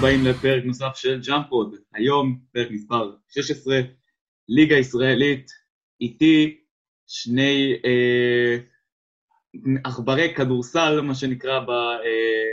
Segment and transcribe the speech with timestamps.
[0.00, 1.74] הבאים לפרק נוסף של ג'אמפוד.
[1.94, 3.80] היום פרק מספר 16,
[4.48, 5.50] ליגה ישראלית,
[6.00, 6.60] איתי
[7.06, 8.56] שני אה,
[9.84, 12.52] עכברי כדורסל, מה שנקרא, ב, אה,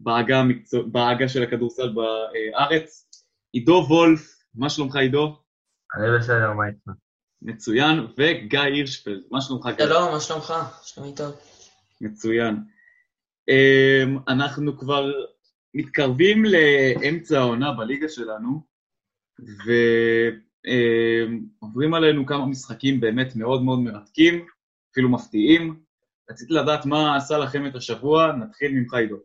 [0.00, 3.10] בעגה, המקצוע, בעגה של הכדורסל בארץ.
[3.52, 5.38] עידו וולף, מה שלומך עידו?
[5.96, 6.90] אני בסדר, מה איתך?
[7.42, 9.86] מצוין, וגיא הירשפלד, מה שלומך גיא?
[9.86, 10.54] שלום, מה שלומך?
[10.82, 11.36] שלומי טוב.
[12.00, 12.56] מצוין.
[13.50, 15.12] Um, אנחנו כבר
[15.76, 18.60] מתקרבים לאמצע העונה בליגה שלנו,
[21.62, 24.46] ועוברים um, עלינו כמה משחקים באמת מאוד מאוד מרתקים,
[24.92, 25.80] אפילו מפתיעים.
[26.30, 29.16] רציתי לדעת מה עשה לכם את השבוע, נתחיל ממך עידו.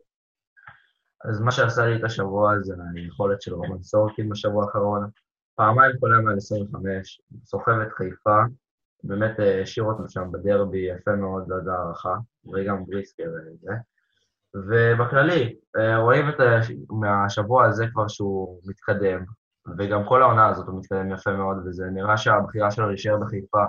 [1.24, 5.10] אז מה שעשה לי את השבוע זה היכולת של רומן סורקין בשבוע האחרון.
[5.54, 8.38] פעמיים חולה מעל 25, סוחב את חיפה,
[9.04, 12.14] באמת אה, השאיר אותנו שם בדרבי יפה מאוד עד הערכה,
[12.52, 13.72] וגם בריסקר וזה.
[14.56, 14.60] אה,
[14.94, 16.34] ובכללי, אה, רואים את
[16.90, 19.24] מהשבוע הזה כבר שהוא מתקדם,
[19.78, 23.64] וגם כל העונה הזאת הוא מתקדם יפה מאוד, וזה נראה שהבחירה שלו להישאר בחיפה,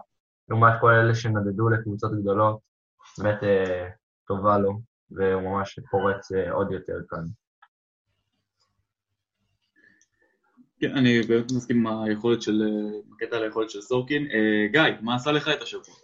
[0.49, 2.59] לעומת כל אלה שנדדו לקבוצות גדולות,
[3.17, 3.39] באמת
[4.27, 4.79] טובה לו,
[5.11, 7.23] והוא ממש פורץ עוד יותר כאן.
[10.83, 12.63] כן, אני באמת מסכים עם היכולת של,
[13.09, 14.27] בקטע על היכולת של סורקין.
[14.31, 15.95] אה, גיא, מה עשה לך את השבוע?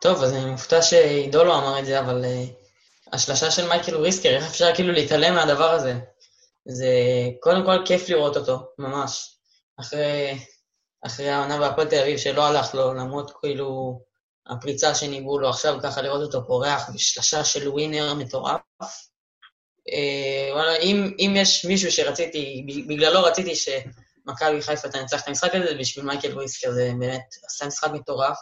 [0.00, 2.63] טוב, אז אני מופתע שעידו לא אמר את זה, אבל uh,
[3.12, 5.94] השלשה של מייקל ריסקר, איך אפשר כאילו להתעלם מהדבר הזה?
[6.68, 6.88] זה
[7.40, 9.36] קודם כל כיף לראות אותו, ממש.
[9.80, 10.38] אחרי,
[11.06, 14.00] אחרי העונה בהפועל תל אביב שלא הלך לו, למרות כאילו
[14.46, 18.60] הפריצה שניבאו לו עכשיו, ככה לראות אותו פורח בשלשה של ווינר מטורף.
[19.90, 23.68] Uh, וואלה, אם, אם יש מישהו שרציתי, בגללו רציתי ש...
[24.26, 28.38] מכבי חיפה תנצח את המשחק הזה, בשביל מייקל וויסקר זה באמת עשה משחק מטורף.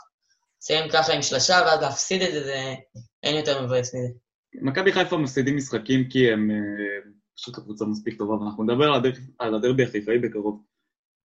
[0.63, 2.75] לסיים ככה עם שלושה ואז להפסיד את זה, זה
[3.23, 4.09] אין יותר מבאס מזה.
[4.55, 9.15] מכבי חיפה מפסידים משחקים כי הם אה, פשוט הקבוצה מספיק טובה, ואנחנו נדבר על, הדרב,
[9.39, 10.63] על הדרבי החיפאי בקרוב.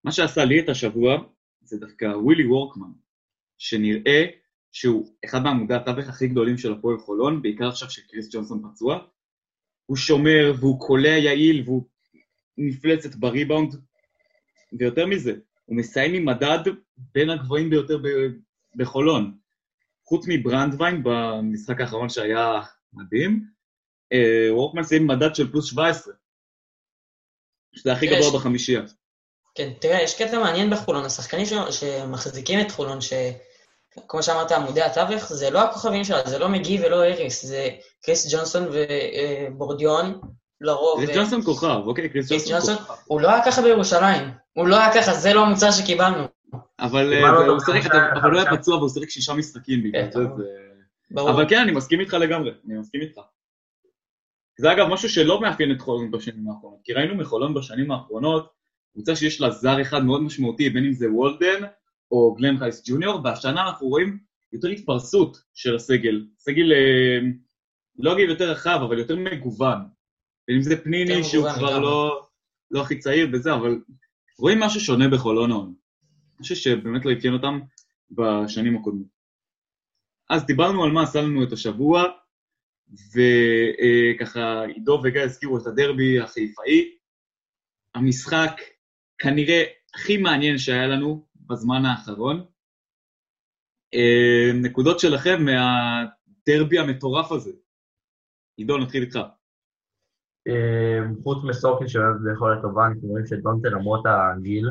[0.03, 1.17] מה שעשה לי את השבוע
[1.61, 2.91] זה דווקא ווילי וורקמן,
[3.57, 4.25] שנראה
[4.71, 8.99] שהוא אחד מעמודי התווך הכי גדולים של הפועל חולון, בעיקר עכשיו שקריס ג'ונסון פצוע.
[9.85, 11.83] הוא שומר והוא קולע יעיל והוא
[12.57, 13.75] מפלצת בריבאונד,
[14.79, 16.59] ויותר מזה, הוא מסיים עם מדד
[16.97, 18.01] בין הגבוהים ביותר
[18.75, 19.37] בחולון.
[20.03, 22.61] חוץ מברנדווין במשחק האחרון שהיה
[22.93, 23.43] מדהים,
[24.13, 26.13] אה, וורקמן סיים מדד של פלוס 17,
[27.75, 28.81] שזה הכי גבוה בחמישייה.
[29.55, 35.49] כן, תראה, יש קטע מעניין בחולון, השחקנים שמחזיקים את חולון, שכמו שאמרת, עמודי התווך, זה
[35.49, 37.69] לא הכוכבים שלה, זה לא מגי ולא אריס, זה
[38.03, 40.19] קריס ג'ונסון ובורדיון,
[40.61, 41.05] לרוב...
[41.05, 42.93] קריס ג'ונסון כוכב, אוקיי, קריס ג'ונסון כוכב.
[43.05, 44.31] הוא לא היה ככה בירושלים.
[44.53, 46.23] הוא לא היה ככה, זה לא המוצר שקיבלנו.
[46.79, 47.29] אבל אה,
[48.23, 50.19] הוא היה פצוע והוא שיחק שישה משחקים בגלל כן,
[51.09, 51.21] זה.
[51.21, 53.21] אבל כן, אני מסכים איתך לגמרי, אני מסכים איתך.
[54.59, 58.53] זה אגב משהו שלא מאפיין את חולון בשנים האחרונות, כי ראינו מחולון בשנים האחרונות,
[58.93, 61.63] קבוצה שיש לה זר אחד מאוד משמעותי, בין אם זה וולדן
[62.11, 64.17] או גלן חייס ג'וניור, והשנה אנחנו רואים
[64.53, 66.25] יותר התפרסות של הסגל.
[66.37, 67.19] סגל, אה,
[67.99, 69.79] לא אגיד יותר רחב, אבל יותר מגוון.
[70.47, 72.25] בין אם זה פניני, שהוא כבר לא,
[72.71, 73.81] לא הכי צעיר וזה, אבל
[74.39, 75.71] רואים משהו שונה בחולון העונה.
[76.39, 77.59] משהו שבאמת לא עדכן אותם
[78.11, 79.16] בשנים הקודמות.
[80.29, 82.03] אז דיברנו על מה עשה לנו את השבוע,
[83.13, 86.97] וככה עידו וגיא הזכירו את הדרבי החיפאי.
[87.95, 88.61] המשחק
[89.17, 89.63] כנראה
[89.95, 92.45] הכי מעניין שהיה לנו בזמן האחרון.
[93.93, 97.51] אה, נקודות שלכם מהדרבי המטורף הזה.
[98.57, 99.19] עידו, נתחיל איתך.
[100.47, 104.69] אמ, חוץ מסורקין שאוהב לאכול טובה, אנחנו רואים שדונטה למרות הגיל,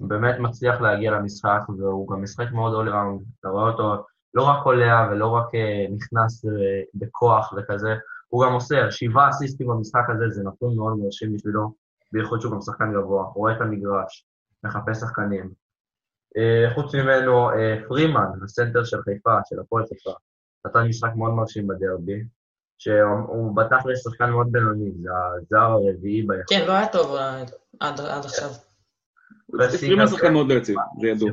[0.00, 3.22] באמת מצליח להגיע למשחק, והוא גם משחק מאוד אול ראונד.
[3.40, 6.50] אתה רואה אותו לא רק קולע ולא רק אה, נכנס אה,
[6.94, 7.94] בכוח וכזה,
[8.28, 11.72] הוא גם עושה שבעה אסיסטים במשחק הזה, זה נתון מאוד מרשים בשבילו,
[12.12, 14.26] בייחוד שהוא גם שחקן גבוה, הוא רואה את המגרש,
[14.64, 15.50] מחפש שחקנים.
[16.36, 17.50] אה, חוץ ממנו,
[17.88, 20.12] פרימן, הסנטר של חיפה, של הפועל חיפה,
[20.66, 22.22] נתן משחק מאוד מרשים בדרבי,
[22.78, 26.48] שהוא בתכל'ס שחקן מאוד בינוני, זה הזר הרביעי ביכולת.
[26.48, 27.16] כן, לא היה טוב
[27.80, 28.48] עד עכשיו.
[29.80, 31.30] פרימן שחקן מאוד לא יציב, זה ידוע.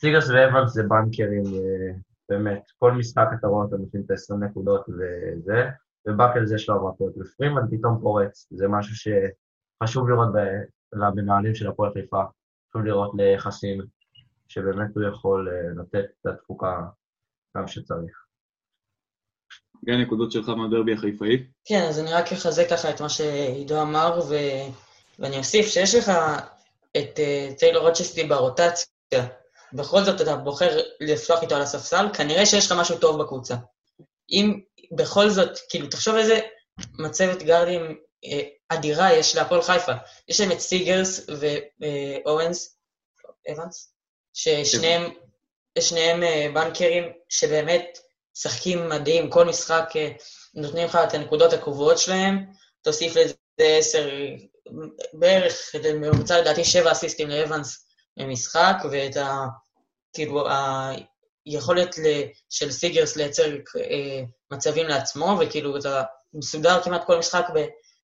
[0.00, 1.92] סיגרס ואבנס זה בנקרים, אה,
[2.28, 5.70] באמת, כל משחק אתה רואה אותם נותנים את ה-20 נקודות וזה,
[6.08, 10.28] ובאקל זה שלב הפועל, ופרימן פתאום פורץ, זה משהו שחשוב לראות
[10.92, 12.22] למנהלים של הפועל חיפה,
[12.70, 13.80] חשוב לראות ליחסים,
[14.48, 16.80] שבאמת הוא יכול אה, לתת את התפוקה
[17.56, 18.24] גם שצריך.
[19.84, 21.46] גיא, נקודות שלך מהדרבי החיפאי?
[21.64, 24.34] כן, אז אני רק אחזק ככה את מה שעידו אמר, ו...
[25.18, 26.10] ואני אוסיף שיש לך
[26.96, 29.26] את uh, טיילור רוצ'סטי ברוטציה,
[29.72, 33.54] בכל זאת אתה בוחר לפתוח איתו על הספסל, כנראה שיש לך משהו טוב בקבוצה.
[34.30, 34.60] אם
[34.96, 36.40] בכל זאת, כאילו, תחשוב איזה
[36.98, 37.96] מצבת גארדים
[38.68, 39.92] אדירה יש להפועל חיפה.
[40.28, 41.26] יש להם את סיגרס
[42.24, 42.76] ואורנס,
[43.52, 43.92] אבנס,
[44.34, 45.10] ששניהם
[45.78, 46.22] שניהם
[46.54, 47.98] בנקרים שבאמת
[48.36, 49.90] משחקים מדהים, כל משחק
[50.54, 52.46] נותנים לך את הנקודות הקבועות שלהם,
[52.82, 54.10] תוסיף לזה עשר,
[55.12, 57.89] בערך, בממוצע לדעתי שבע אסיסטים לאבנס
[58.20, 59.46] במשחק, ואת ה...
[60.12, 60.44] כאילו,
[61.46, 61.94] היכולת
[62.50, 64.22] של סיגרס לייצר אה,
[64.52, 66.02] מצבים לעצמו, וכאילו אתה
[66.34, 67.46] מסודר כמעט כל משחק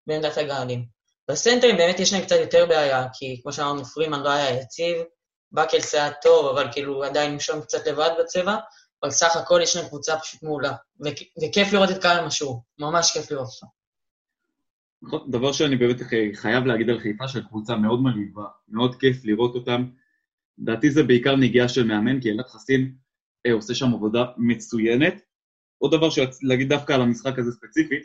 [0.07, 0.85] בעמדת הגארדים.
[1.31, 4.97] בסנטרים באמת יש להם קצת יותר בעיה, כי כמו שאמרנו, פרימן לא היה יציב,
[5.53, 8.57] בקלס היה טוב, אבל כאילו עדיין שם קצת לבד בצבע,
[9.03, 10.73] אבל סך הכל יש להם קבוצה פשוט מעולה.
[11.45, 13.67] וכיף לראות את קהל משהו, ממש כיף לראות אותו.
[15.31, 15.97] דבר שאני באמת
[16.35, 19.89] חייב להגיד על חיפה, של קבוצה מאוד מלהיבה, מאוד כיף לראות אותם.
[20.59, 22.95] לדעתי זה בעיקר נגיעה של מאמן, כי אלעד חסין
[23.47, 25.23] אה, עושה שם עבודה מצוינת.
[25.79, 28.03] עוד דבר שרציתי להגיד דווקא על המשחק הזה ספציפית,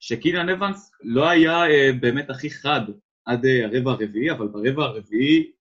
[0.00, 2.80] שקינן אבנס לא היה אה, באמת הכי חד
[3.24, 5.52] עד אה, הרבע הרביעי, אבל ברבע הרביעי,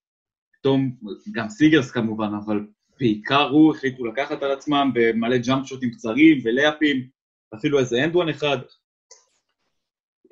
[0.53, 0.95] פתאום,
[1.31, 2.67] גם סיגרס כמובן, אבל
[2.99, 7.07] בעיקר הוא החליטו לקחת על עצמם במלא ג'אמפ שוטים קצרים ולייאפים,
[7.55, 8.57] אפילו איזה and one אחד.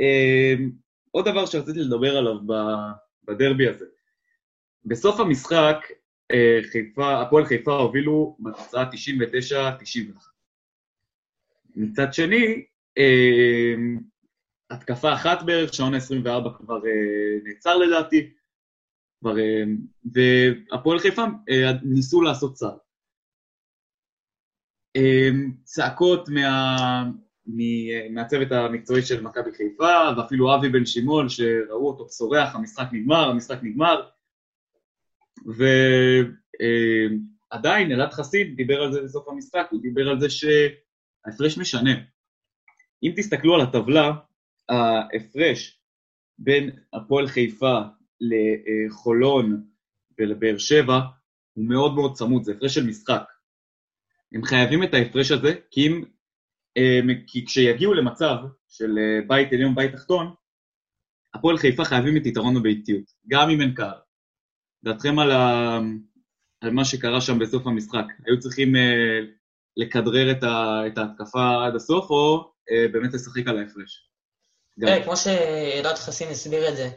[0.02, 0.54] אה,
[1.12, 2.38] עוד דבר שרציתי לדבר עליו
[3.24, 3.86] בדרבי הזה.
[4.86, 5.78] בסוף המשחק,
[6.32, 8.94] אה, חיפה, הפועל חיפה הובילו בתוצאה 99-91.
[11.76, 12.66] מצד שני,
[12.98, 13.74] אה,
[14.70, 16.80] התקפה אחת בערך, שעון ה-24 כבר
[17.44, 18.34] נעצר לדעתי,
[19.20, 19.36] כבר,
[20.14, 21.22] והפועל חיפה
[21.84, 22.78] ניסו לעשות צעד.
[25.64, 26.78] צעקות מה,
[28.10, 33.58] מהצוות המקצועי של מכבי חיפה, ואפילו אבי בן שמעון, שראו אותו צורח, המשחק נגמר, המשחק
[33.62, 34.02] נגמר.
[37.52, 41.92] ועדיין אלעד חסיד דיבר על זה בסוף המשחק, הוא דיבר על זה שההפרש משנה.
[43.04, 44.12] אם תסתכלו על הטבלה,
[44.70, 45.80] ההפרש
[46.38, 47.80] בין הפועל חיפה
[48.22, 49.64] לחולון
[50.20, 51.00] ולבאר שבע
[51.54, 53.24] הוא מאוד מאוד צמוד, זה הפרש של משחק.
[54.34, 56.04] הם חייבים את ההפרש הזה, כי אם
[56.78, 58.36] אמ, כי כשיגיעו למצב
[58.68, 60.34] של אה, בית עליון ובית תחתון,
[61.34, 63.98] הפועל חיפה חייבים את יתרון הביתיות, גם אם אין קהל.
[64.84, 65.80] דעתכם על, ה...
[66.62, 68.80] על מה שקרה שם בסוף המשחק, היו צריכים uh,
[69.78, 70.82] לכדרר את, ה...
[70.88, 74.10] את ההתקפה עד הסוף, או uh, באמת לשחק על ההפרש?
[74.80, 76.90] תראה, כמו שאלעד חסין הסביר את זה,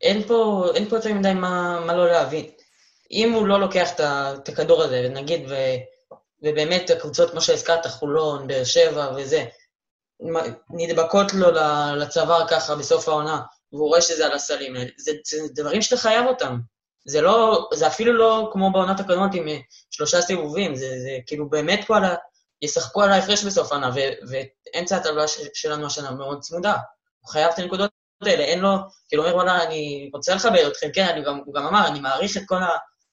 [0.00, 2.44] אין פה, אין פה יותר מדי מה, מה לא להבין.
[3.10, 5.54] אם הוא לא לוקח את הכדור הזה, ונגיד, ו...
[6.42, 9.44] ובאמת הקבוצות, כמו שהזכרת, חולון, באר שבע וזה,
[10.70, 11.50] נדבקות לו
[11.96, 13.40] לצוואר ככה בסוף העונה,
[13.72, 14.74] והוא רואה שזה על הסלים.
[14.96, 16.58] זה, זה דברים שאתה חייב אותם.
[17.04, 19.44] זה לא, זה אפילו לא כמו בעונת הקודמות עם
[19.90, 22.14] שלושה סיבובים, זה, זה כאילו באמת פה על ה...
[22.62, 23.90] ישחקו על ההפרש בסוף העונה,
[24.30, 26.74] ואמצע הטבלה שלנו השנה מאוד צמודה.
[27.20, 27.90] הוא חייב את הנקודות
[28.22, 28.76] האלה, אין לו,
[29.08, 32.36] כאילו, אומר, וואלה, אני רוצה לחבר אתכם, כן, אני גם, הוא גם אמר, אני מעריך
[32.36, 32.56] את כל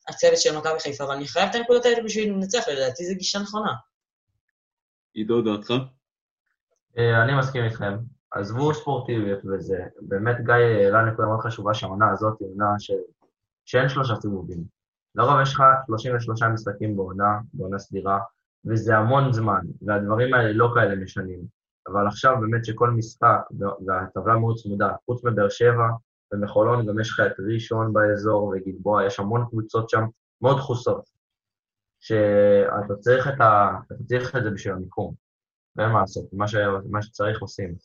[0.09, 3.39] הצוות של מכבי חיפה, אבל אני חייב את הנקודות האלה בשביל לנצח, לדעתי זו גישה
[3.39, 3.71] נכונה.
[5.13, 5.73] עידו, דעתך?
[6.97, 7.97] אה, אני מסכים איתכם.
[8.31, 12.91] עזבו ספורטיביות וזה, באמת גיא העלה נקודה מאוד חשובה שהעונה הזאת היא עונה ש...
[13.69, 14.63] שאין שלושה סיבובים.
[15.15, 18.19] לרוב יש לך 33 משחקים בעונה, בעונה סדירה,
[18.65, 21.39] וזה המון זמן, והדברים האלה לא כאלה משנים.
[21.87, 23.39] אבל עכשיו באמת שכל משחק,
[23.87, 25.87] והטבלה מאוד צמודה, חוץ מבאר שבע,
[26.33, 30.03] ומחולון גם יש לך את ראשון באזור וגלבוע, יש המון קבוצות שם
[30.41, 31.09] מאוד דחוסות,
[31.99, 33.71] שאתה צריך את, ה...
[33.85, 35.13] אתה צריך את זה בשביל המיקום,
[35.75, 36.55] ואין מה לעשות, מה, ש...
[36.89, 37.75] מה שצריך עושים.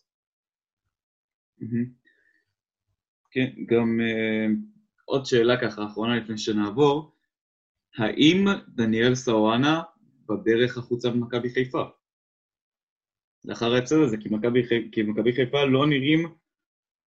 [3.30, 4.73] כן, גם uh,
[5.04, 7.14] עוד שאלה ככה, אחרונה לפני שנעבור,
[7.98, 9.82] האם דניאל סוואנה
[10.28, 11.82] בדרך החוצה ממכבי חיפה?
[13.44, 14.16] לאחר ההפסד הזה,
[14.92, 16.34] כי מכבי חיפה לא נראים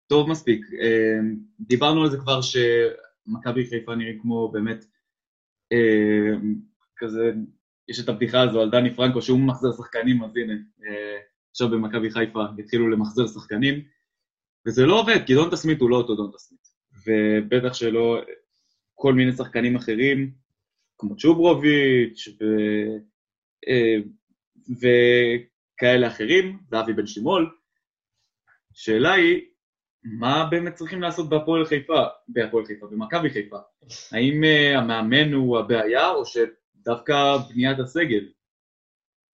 [0.07, 0.67] טוב מספיק.
[0.81, 1.19] אה,
[1.61, 4.85] דיברנו על זה כבר שמכבי חיפה נראים כמו באמת
[5.73, 6.39] אה,
[6.97, 7.33] כזה,
[7.89, 11.19] יש את הבדיחה הזו על דני פרנקו שהוא ממחזר שחקנים, אז הנה, אה,
[11.51, 13.85] עכשיו במכבי חיפה התחילו למחזר שחקנים,
[14.67, 16.69] וזה לא עובד, כי דונטה סמית הוא לא אותו דונטה סמית,
[17.07, 18.21] ובטח שלא
[18.95, 20.31] כל מיני שחקנים אחרים,
[20.99, 22.45] כמו צ'וברוביץ' ו...
[24.71, 27.57] וכאלה אחרים, ואבי בן שימול.
[28.73, 29.41] שאלה היא,
[30.05, 33.57] מה באמת צריכים לעשות בהפועל חיפה, בהפועל חיפה, במכבי חיפה?
[34.13, 38.29] האם uh, המאמן הוא הבעיה, או שדווקא בניית הסגל?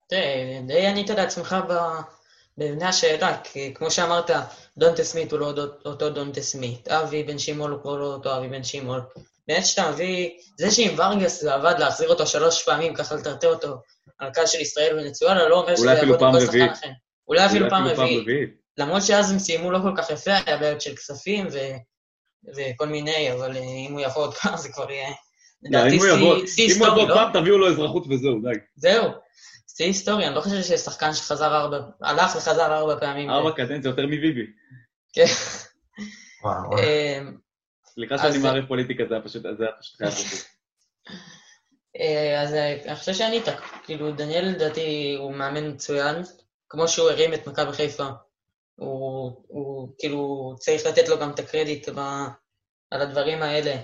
[0.08, 1.56] תראה, די ענית לעצמך
[2.59, 4.30] במבנה השאלה, כי כמו שאמרת,
[4.78, 5.52] דונטה סמית הוא לא
[5.85, 9.00] אותו דונטה סמית, אבי בן שימול הוא כבר לא אותו אבי בן שימול.
[9.49, 13.76] באמת שאתה מביא, זה שאם ורגס זה עבד להחזיר אותו שלוש פעמים, ככה לטרטר אותו
[14.18, 16.88] על הקו של ישראל ונצואלה, לא אומר שזה יעבוד עם כל שחקן אחר.
[17.28, 18.50] אולי אפילו פעם רביעית.
[18.78, 21.59] למרות שאז הם סיימו לא כל כך יפה, היה בעיות של כספים ו...
[22.56, 25.09] וכל מיני, אבל אה, אם הוא יבוא עוד פעם זה כבר יהיה...
[25.62, 27.14] לא, אם לדעתי שיא- שיא אם הוא היסטורי, יבוא לא?
[27.14, 28.59] פעם, תביאו לו אזרחות וזהו, די.
[28.76, 29.04] זהו,
[29.76, 33.30] שיא היסטורי, אני לא חושב שיש שחקן שחזר ארבע, הלך וחזר ארבע פעמים.
[33.30, 34.46] ארבע קדנציות יותר מביבי.
[35.12, 35.24] כן.
[36.44, 37.20] וואו, אה,
[37.86, 40.12] סליחה שאני מערב פוליטיקה, זה היה פשוט זה היה פשוט חייב.
[42.00, 43.44] אה, אז אה, אני חושב שענית,
[43.84, 46.22] כאילו דניאל לדעתי הוא מאמן מצוין,
[46.68, 48.08] כמו שהוא הרים את מכבי חיפה.
[48.74, 51.98] הוא, הוא כאילו צריך לתת לו גם את הקרדיט ב,
[52.90, 53.76] על הדברים האלה.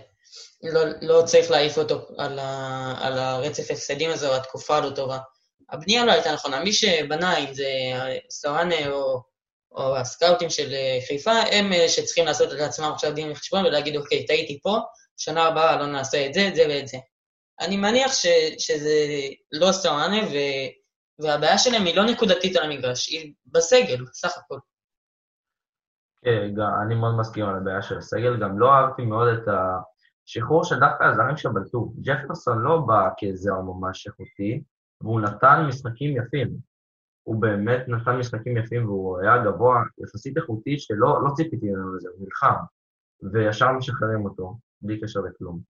[0.62, 5.18] לא, לא צריך להעיף אותו על, ה, על הרצף הפסדים הזה או התקופה הלא טובה.
[5.70, 6.60] הבנייה לא הייתה נכונה.
[6.64, 7.68] מי שבנה, אם זה
[8.30, 9.22] סואנה או,
[9.72, 14.26] או הסקאוטים של אה, חיפה, הם אלה שצריכים לעשות לעצמם עכשיו דין וחשבון ולהגיד, אוקיי,
[14.26, 14.76] טעיתי פה,
[15.16, 16.98] שנה הבאה לא נעשה את זה, את זה ואת זה.
[17.60, 18.26] אני מניח ש,
[18.58, 18.90] שזה
[19.52, 20.34] לא סואנה, ו,
[21.18, 24.58] והבעיה שלהם היא לא נקודתית על המגרש, היא בסגל, סך הכל.
[26.24, 29.48] כן, גם- אני מאוד מסכים על הבעיה של הסגל, גם לא אהבתי מאוד את
[30.28, 31.92] השחרור של דווקא הזרים שבלטו.
[32.02, 34.62] ג'פרסון לא בא כזר ממש איכותי,
[35.00, 36.56] והוא נתן משחקים יפים.
[37.22, 42.08] הוא באמת נתן משחקים יפים והוא היה גבוה, יחסית איכותי, שלא לא ציפיתי ממנו לזה,
[42.08, 42.54] הוא נלחם.
[43.32, 45.60] וישר משחררים אותו, בלי קשר לכלום.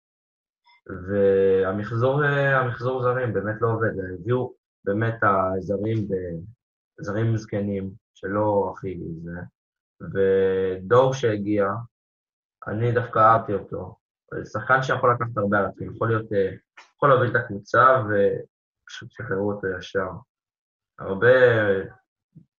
[1.08, 4.54] והמחזור אה, המחזור זרים באמת לא עובד, הביאו
[4.84, 6.08] באמת הזרים,
[7.00, 9.40] זרים זקנים, שלא הכי זה.
[10.00, 11.66] ודור שהגיע,
[12.66, 13.96] אני דווקא אהבתי אותו.
[14.52, 16.50] שחקן שיכול לקחת הרבה על עצמו, יכול להיות, אה,
[16.96, 18.02] יכול להוביל את הקבוצה
[18.88, 20.08] ופשוט שחררו אותו ישר.
[20.98, 21.28] הרבה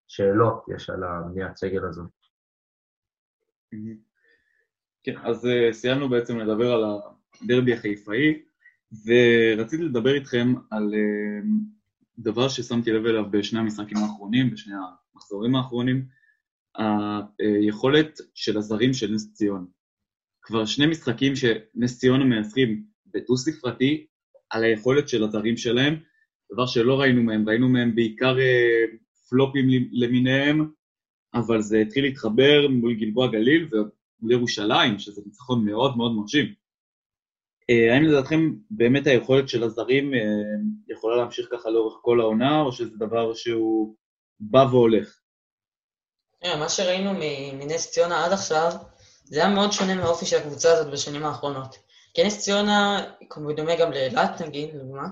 [0.07, 2.03] שאלות יש על הבניית סגל הזו.
[5.03, 6.83] כן, אז אה, סיימנו בעצם לדבר על
[7.43, 8.41] הדרבי החיפאי,
[9.05, 11.41] ורציתי לדבר איתכם על אה,
[12.17, 14.73] דבר ששמתי לב אליו בשני המשחקים האחרונים, בשני
[15.13, 16.05] המחזורים האחרונים,
[17.39, 19.65] היכולת של הזרים של נס ציונה.
[20.41, 24.07] כבר שני משחקים שנס ציונה מנצחים בדו-ספרתי
[24.49, 25.95] על היכולת של הזרים שלהם,
[26.53, 28.85] דבר שלא ראינו מהם, ראינו מהם בעיקר אה,
[29.29, 30.71] פלופים למיניהם,
[31.33, 36.53] אבל זה התחיל להתחבר מול גלבוע גליל ומול ירושלים, שזה ניצחון מאוד מאוד מרשים.
[37.69, 40.19] אה, האם לדעתכם באמת היכולת של הזרים אה,
[40.87, 43.95] יכולה להמשיך ככה לאורך כל העונה, או שזה דבר שהוא
[44.39, 45.19] בא והולך?
[46.41, 47.11] תראה, מה שראינו
[47.53, 48.71] מנס ציונה עד עכשיו,
[49.23, 51.75] זה היה מאוד שונה מהאופי של הקבוצה הזאת בשנים האחרונות.
[52.13, 55.07] כי נס ציונה, כמו בדומה גם לאילת נגיד, לדוגמה,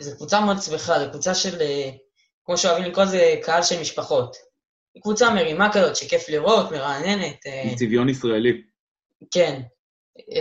[0.00, 1.90] זו קבוצה מאוד שמחה, זו קבוצה של, אה,
[2.44, 4.36] כמו שאוהבים לקרוא לזה, קהל של משפחות.
[4.94, 8.62] היא קבוצה מרימה כזאת, שכיף לראות, מרעננת, אה, עם צביון ישראלי.
[9.30, 9.62] כן.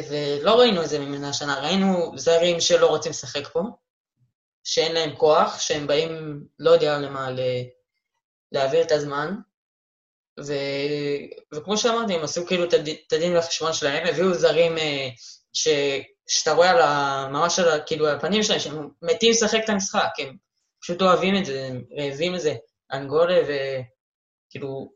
[0.10, 3.62] ולא ראינו את זה ממנה השנה, ראינו זרים שלא רוצים לשחק פה,
[4.63, 7.39] שאין להם כוח, שהם באים, לא יודע למה, ל...
[8.51, 9.36] להעביר את הזמן.
[10.39, 10.53] ו...
[11.53, 15.10] וכמו שאמרתי, הם עשו כאילו את הדין והחשבון שלהם, הביאו זרים אה,
[15.53, 15.67] ש...
[16.34, 17.28] שאתה רואה על ה...
[17.32, 17.80] ממש על ה...
[17.80, 20.38] כאילו על הפנים שלהם, שהם מתים לשחק את המשחק, הם
[20.82, 22.56] פשוט אוהבים את זה, הם רעבים לזה.
[22.94, 24.92] אנגולה וכאילו,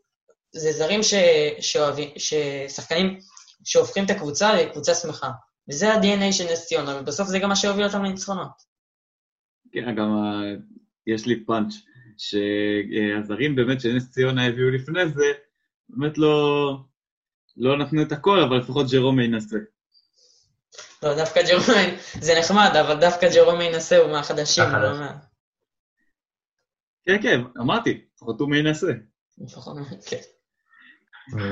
[0.51, 1.13] זה זרים ש...
[1.60, 3.20] שאוהבים, ששחקנים
[3.63, 5.30] שהופכים את הקבוצה לקבוצה שמחה.
[5.70, 8.75] וזה ה-DNA של נס ציונה, ובסוף זה גם מה שהוביל אותם לניצחונות.
[9.72, 10.42] כן, גם ה-
[11.08, 11.74] יש לי פאנץ',
[12.18, 15.25] שהזרים באמת שנס ציונה הביאו לפני זה,
[15.89, 16.70] באמת לא,
[17.58, 19.58] לא נתנו את הכל, אבל לפחות ג'רום ינסה.
[21.05, 24.83] לא, דווקא ג'רומי, זה נחמד, אבל דווקא ג'רומי ינסה הוא מהחדשים, הוא החדש.
[24.83, 25.17] לא מה...
[27.05, 28.91] כן, כן, אמרתי, לפחות הוא מנסה.
[29.38, 29.77] לפחות,
[30.09, 30.17] כן.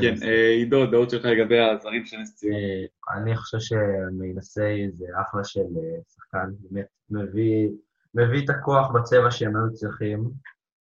[0.02, 2.58] כן, אה, עידו, דעות שלך לגבי הזרים של נס ציונה.
[2.58, 7.70] אה, אני חושב שמיינסי זה אחלה של אה, שחקן, באמת מביא,
[8.14, 10.32] מביא את הכוח בצבע שהם היו צריכים,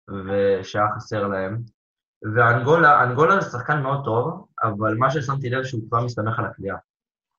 [0.09, 1.57] ושהיה חסר להם.
[2.35, 6.77] ואנגולה, אנגולה זה שחקן מאוד טוב, אבל מה ששמתי לב שהוא כבר מסתמך על הקליעה.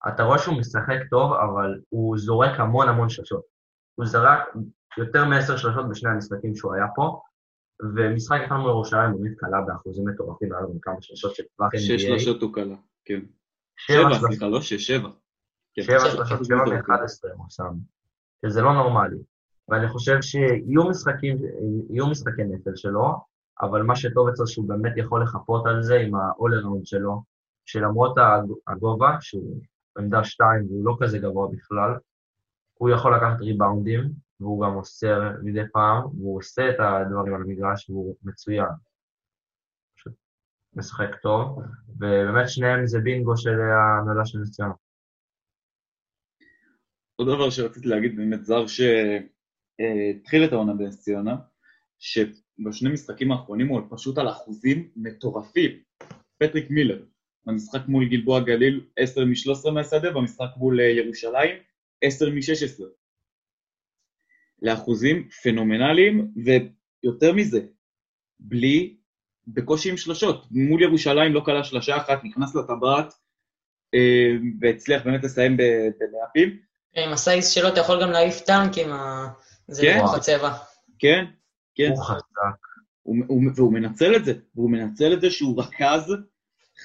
[0.09, 3.43] אתה רואה שהוא משחק טוב, אבל הוא זורק המון המון שלשות.
[3.95, 4.41] הוא זרק
[4.99, 7.21] יותר מעשר שלשות בשני המשחקים שהוא היה פה,
[7.95, 11.75] ומשחק אחד מול ירושלים באמת קלה באחוזים מטורפים, היה לו גם כמה שלשות של טווח
[11.75, 11.79] NBA.
[11.79, 13.21] שש שלושות הוא קלה, כן.
[13.77, 14.19] שבע.
[14.29, 15.09] סליחה, לא שש, שבע.
[15.75, 15.83] כן.
[15.83, 16.45] שבע כן.
[16.45, 17.75] שבע מ-11 הוא שם,
[18.47, 19.17] שזה לא נורמלי.
[19.69, 21.37] ואני חושב שיהיו משחקים,
[21.91, 23.15] יהיו משחקי נטל שלו,
[23.63, 27.23] אבל מה שטוב אצלו שהוא באמת יכול לחפות על זה עם ה-all around שלו,
[27.65, 29.61] שלמרות הג- הגובה, שהוא
[29.99, 31.91] עמדה 2 והוא לא כזה גבוה בכלל,
[32.75, 34.01] הוא יכול לקחת ריבאונדים,
[34.41, 38.69] והוא גם עושה מדי פעם, והוא עושה את הדברים על המגרש, והוא מצוין.
[39.97, 40.13] פשוט
[40.75, 44.61] משחק טוב, ובאמת שניהם זה בינגו של ההנהלה של נס.
[47.17, 51.37] עוד דבר שרציתי להגיד, באמת זר שהתחיל את העונה בנס ציונה,
[52.67, 55.71] בשני משחקים האחרונים הוא פשוט על אחוזים מטורפים.
[56.39, 57.05] פטריק מילר,
[57.47, 61.57] במשחק מול גלבוע גליל 10 מ-13 מהשדה, במשחק מול אה, ירושלים
[62.03, 62.83] 10 מ-16.
[64.63, 67.61] לאחוזים פנומנליים, ויותר מזה,
[68.41, 68.97] בלי,
[69.47, 70.47] בקושי עם שלשות.
[70.51, 73.15] מול ירושלים לא כלה שלשה אחת, נכנס לטבעת,
[73.95, 74.31] אה,
[74.61, 76.59] והצליח באמת לסיים בלהפים.
[76.97, 79.29] עם הסייז שלו אתה יכול גם להעיף טנק עם ה...
[79.69, 79.99] זה כן.
[80.01, 80.53] רוח הצבע.
[80.99, 81.25] כן,
[81.75, 81.89] כן.
[81.89, 82.71] הוא חזק.
[83.57, 86.15] והוא מנצל את זה, והוא מנצל את זה שהוא רכז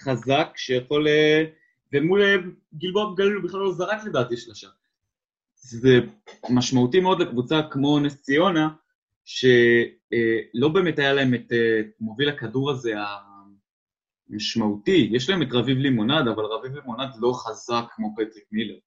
[0.04, 1.08] חזק שיכול...
[1.08, 1.44] אה,
[1.94, 2.36] ומול אה,
[2.74, 4.68] גלבוע גליל הוא בכלל לא זרק לדעתי שלושה.
[5.56, 6.00] זה
[6.50, 8.70] משמעותי מאוד לקבוצה כמו נס ציונה,
[9.26, 11.52] שלא באמת היה להם את
[12.00, 12.94] מוביל הכדור הזה
[14.30, 18.78] משמעותי, יש להם את רביב לימונד, אבל רביב לימונד לא חזק כמו פטריק מילר.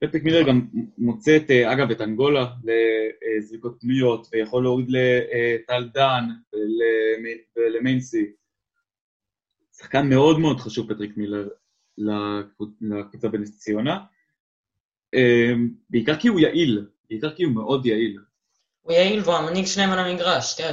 [0.00, 0.66] פטריק מילר גם
[0.98, 6.24] מוצא את, אה, אגב, את אנגולה לזריקות פנויות, ויכול להוריד לטל דן
[7.56, 8.32] ולמיינסי.
[9.78, 11.48] שחקן מאוד מאוד חשוב, פטריק מילר,
[11.98, 13.98] לקבוצה בנס ציונה.
[15.14, 15.52] אה,
[15.90, 18.18] בעיקר כי הוא יעיל, בעיקר כי הוא מאוד יעיל.
[18.82, 20.54] הוא יעיל והוא המנהיג שלהם על המגרש.
[20.54, 20.70] תראה,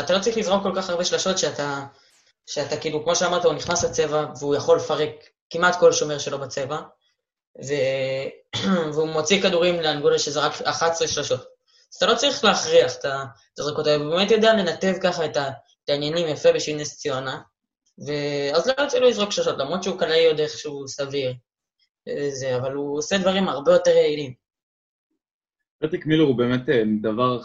[0.00, 1.86] אתה לא צריך לזרוק כל כך הרבה שלשות שאתה...
[2.46, 5.10] שאתה כאילו, כמו שאמרת, הוא נכנס לצבע והוא יכול לפרק
[5.50, 6.80] כמעט כל שומר שלו בצבע,
[7.64, 7.72] ו...
[8.94, 11.40] והוא מוציא כדורים לאנגולה שזה רק 11 שלשות.
[11.40, 13.04] אז אתה לא צריך להכריח את
[13.58, 15.24] הזריקות האלה, הוא באמת יודע לנתב ככה.
[15.24, 15.36] את
[15.88, 17.40] העניינים יפה בשביל נס ציונה,
[17.98, 21.34] ואז לא יוצא לו לזרוק שלשות, למרות שהוא קלעי עוד איכשהו סביר,
[22.28, 24.32] זה, אבל הוא עושה דברים הרבה יותר יעילים.
[25.78, 27.40] פטריק מילר הוא באמת אה, דבר,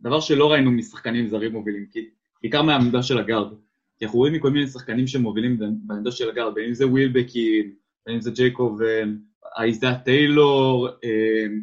[0.00, 2.10] דבר שלא ראינו משחקנים זרים מובילים, כי
[2.42, 3.54] בעיקר מהעמדה של הגארד.
[3.98, 7.74] כי אנחנו רואים מכל מיני שחקנים שמובילים בעמדה של הגארד, בין אם זה ווילבקין,
[8.06, 9.16] בין אם זה ג'ייקובן,
[9.58, 11.60] אייזאה טיילור, אמ,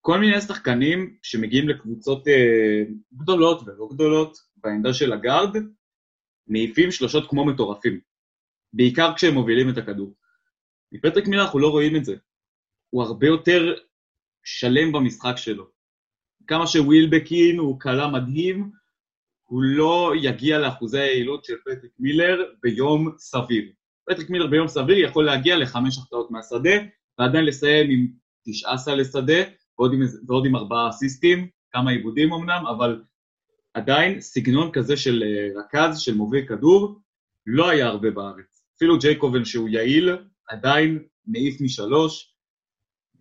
[0.00, 2.82] כל מיני שחקנים שמגיעים לקבוצות אה,
[3.14, 5.56] גדולות ולא גדולות בעמדה של הגארד,
[6.46, 8.00] מעיפים שלושות כמו מטורפים,
[8.72, 10.14] בעיקר כשהם מובילים את הכדור.
[10.92, 12.16] מפטריק מילר אנחנו לא רואים את זה.
[12.90, 13.74] הוא הרבה יותר
[14.44, 15.66] שלם במשחק שלו.
[16.46, 18.70] כמה שווילבקין הוא קלע מדהים,
[19.42, 23.72] הוא לא יגיע לאחוזי היעילות של פטריק מילר ביום סביר.
[24.10, 26.72] פטריק מילר ביום סביר יכול להגיע לחמש החטאות מהשדה,
[27.18, 28.06] ועדיין לסיים עם
[28.44, 29.42] תשעה סלי שדה,
[29.78, 33.02] ועוד עם, ועוד עם ארבעה אסיסטים, כמה עיבודים אמנם, אבל
[33.74, 37.00] עדיין סגנון כזה של אה, רכז, של מוביל כדור,
[37.46, 38.64] לא היה הרבה בארץ.
[38.76, 40.16] אפילו ג'ייקובן שהוא יעיל,
[40.48, 42.34] עדיין מעיף משלוש,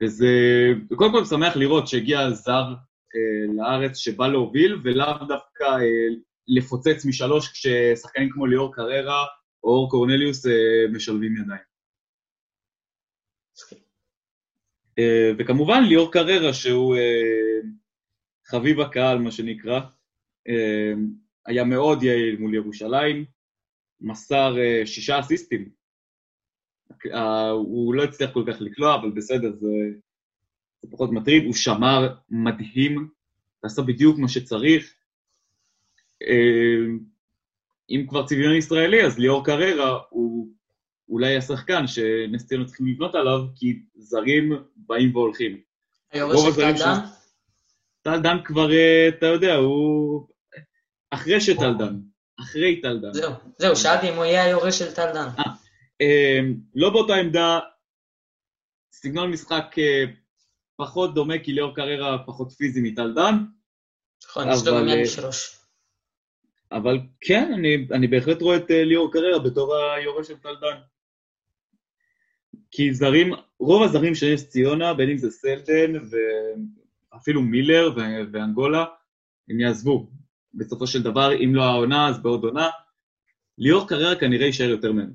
[0.01, 0.27] וזה...
[0.95, 2.73] קודם כל משמח לראות שהגיע זר
[3.15, 6.15] אה, לארץ שבא להוביל, ולאו דווקא אה,
[6.47, 9.25] לפוצץ משלוש כששחקנים כמו ליאור קררה
[9.63, 10.51] או אור קורנליוס אה,
[10.91, 11.71] משלבים ידיים.
[15.39, 16.95] וכמובן ליאור קררה שהוא
[18.45, 19.79] חביב הקהל, מה שנקרא,
[21.45, 23.25] היה מאוד יעיל מול ירושלים,
[24.01, 25.69] מסר שישה אסיסטים.
[27.53, 29.67] הוא לא הצליח כל כך לקלוע, אבל בסדר, זה
[30.81, 33.09] זה פחות מטריד, הוא שמר מדהים,
[33.63, 34.93] עשה בדיוק מה שצריך.
[36.21, 36.85] אה,
[37.89, 40.47] אם כבר צביון ישראלי, אז ליאור קררה הוא
[41.09, 45.61] אולי השחקן שנס ציונה צריכים לבנות עליו, כי זרים באים והולכים.
[46.11, 46.99] היורש של טל דן?
[48.01, 50.27] טל דן כבר, אה, אתה יודע, הוא...
[51.11, 51.99] אחרי שטל דן.
[52.39, 53.13] אחרי טל דן.
[53.13, 55.27] זהו, זהו, שאלתי אם הוא יהיה היורש של טל דן.
[56.01, 56.39] אה,
[56.75, 57.59] לא באותה עמדה,
[58.93, 59.75] סגנון משחק
[60.75, 63.35] פחות דומה כי ליאור קררה פחות פיזי מטל דן.
[64.25, 65.57] נכון, יש לו גם שלוש.
[66.71, 70.77] אבל כן, אני, אני בהחלט רואה את אה, ליאור קררה בתור היורש של טל דן.
[72.71, 75.93] כי זרים, רוב הזרים של נס ציונה, בין אם זה סלדן
[77.13, 77.91] ואפילו מילר
[78.31, 78.85] ואנגולה,
[79.49, 80.07] הם יעזבו.
[80.53, 82.69] בסופו של דבר, אם לא העונה, אז בעוד עונה.
[83.57, 85.13] ליאור קררה כנראה יישאר יותר מהם.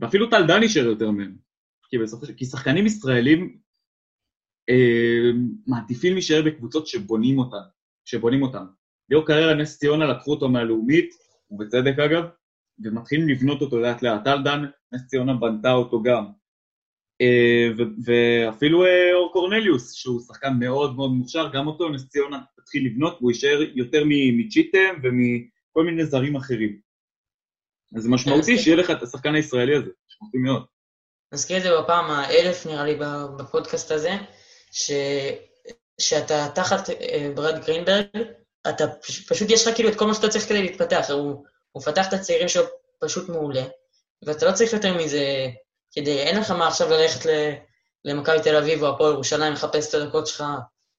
[0.00, 1.36] ואפילו טל דן יישאר יותר מהם.
[1.90, 2.32] כי, בסופו של...
[2.32, 3.58] כי שחקנים ישראלים
[4.70, 5.30] אה,
[5.66, 7.64] מעדיפים להישאר בקבוצות שבונים אותן,
[8.04, 8.64] שבונים אותן.
[9.10, 11.14] ליאור קריירה נס ציונה לקחו אותו מהלאומית,
[11.50, 12.24] ובצדק אגב,
[12.84, 14.24] ומתחילים לבנות אותו לאט לאט.
[14.24, 16.24] טל דן, נס ציונה בנתה אותו גם.
[17.20, 17.68] אה,
[18.04, 23.16] ואפילו אה, אור קורנליוס, שהוא שחקן מאוד מאוד מוכשר, גם אותו נס ציונה תתחיל לבנות,
[23.20, 24.02] והוא יישאר יותר
[24.36, 26.78] מצ'יטם ומכל מיני זרים אחרים.
[27.96, 30.64] אז זה משמעותי שיהיה לך את השחקן הישראלי הזה, משמעותי מאוד.
[31.32, 32.98] נזכיר את זה בפעם האלף נראה לי
[33.38, 34.12] בפודקאסט הזה,
[34.72, 34.90] ש...
[36.00, 38.06] שאתה תחת אה, ברד גרינברג,
[38.68, 38.84] אתה
[39.28, 42.12] פשוט יש לך כאילו את כל מה שאתה צריך כדי להתפתח, הוא, הוא מפתח את
[42.12, 42.62] הצעירים שלו
[43.00, 43.64] פשוט מעולה,
[44.26, 45.24] ואתה לא צריך יותר מזה
[45.92, 47.30] כדי, אין לך מה עכשיו ללכת
[48.04, 50.44] למכבי תל אביב או הפועל ירושלים, לחפש את הדקות שלך,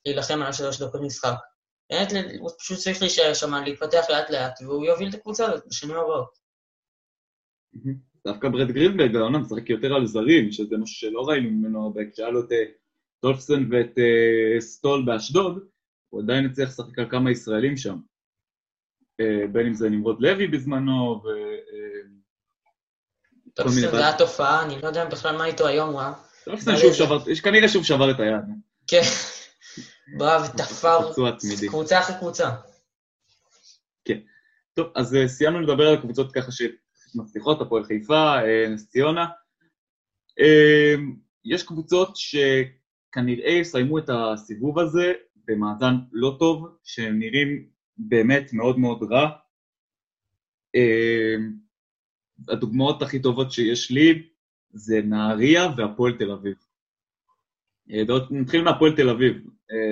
[0.06, 1.34] להילחם על השלוש דקות משחק.
[1.90, 6.38] באמת, הוא פשוט צריך להישאר שם, להתפתח לאט-לאט, והוא יוביל את הקבוצה הזאת בשנים הבאות.
[8.26, 12.30] דווקא ברד גרינברג העונה משחק יותר על זרים, שזה משהו שלא ראינו ממנו הרבה, כשהיה
[12.30, 12.64] לו את אה,
[13.24, 15.64] דולפסון ואת אה, סטול באשדוד,
[16.10, 17.98] הוא עדיין הצליח לשחק על כמה ישראלים שם.
[19.20, 21.28] אה, בין אם זה נמרוד לוי בזמנו, ו...
[23.58, 26.02] דולפסון זה היה תופעה, אני לא יודע בכלל מה איתו היום, הוא.
[26.46, 28.44] דולפסון שוב שבר, כנראה שוב שבר את היד.
[28.88, 29.02] כן,
[30.18, 31.14] בא ותפר
[31.68, 32.50] קבוצה אחרי קבוצה.
[34.06, 34.20] כן.
[34.74, 36.62] טוב, אז סיימנו לדבר על קבוצות ככה ש...
[37.16, 39.26] מצליחות, הפועל חיפה, אה, נס ציונה.
[40.40, 40.96] אה,
[41.46, 45.14] יש קבוצות שכנראה יסיימו את הסיבוב הזה
[45.48, 49.30] במאזן לא טוב, שהם נראים באמת מאוד מאוד רע.
[50.76, 51.36] אה,
[52.50, 54.30] הדוגמאות הכי טובות שיש לי
[54.74, 56.56] זה נהריה והפועל תל אביב.
[58.32, 59.48] נתחיל מהפועל תל אביב.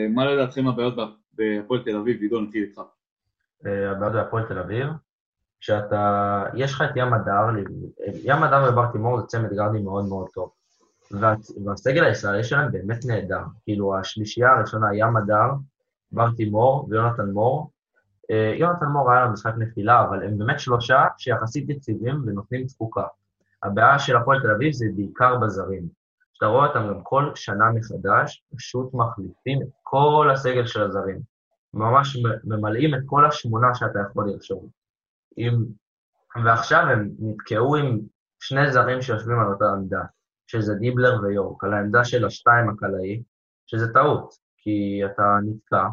[0.09, 0.93] מה לדעתכם הבעיות
[1.33, 2.21] בהפועל תל אביב?
[2.21, 2.81] עידו, נתחיל איתך.
[3.65, 4.87] הבעיות בהפועל תל אביב?
[5.59, 7.45] שאתה, יש לך את ים הדר,
[8.23, 10.51] ים הדר ובר תימור זה צמד גרדי מאוד מאוד טוב.
[11.11, 13.41] וה, והסגל הישראלי שלהם באמת נהדר.
[13.63, 15.51] כאילו, השלישייה הראשונה, ים הדר,
[16.11, 17.71] בר תימור ויונתן מור.
[18.31, 23.05] אה, יונתן מור היה לו משחק נפילה, אבל הם באמת שלושה שיחסית יציבים ונותנים תפוקה.
[23.63, 26.02] הבעיה של הפועל תל אביב זה בעיקר בזרים.
[26.43, 31.19] שאתה רואה אותם גם כל שנה מחדש, פשוט מחליפים את כל הסגל של הזרים.
[31.73, 34.67] ממש ממלאים את כל השמונה שאתה יכול לרשום.
[35.35, 35.65] עם...
[36.43, 37.99] ועכשיו הם נתקעו עם
[38.39, 40.01] שני זרים שיושבים על אותה עמדה,
[40.47, 43.23] שזה דיבלר ויורק, על העמדה של השתיים הקלעי,
[43.65, 45.87] שזה טעות, כי אתה נתקע,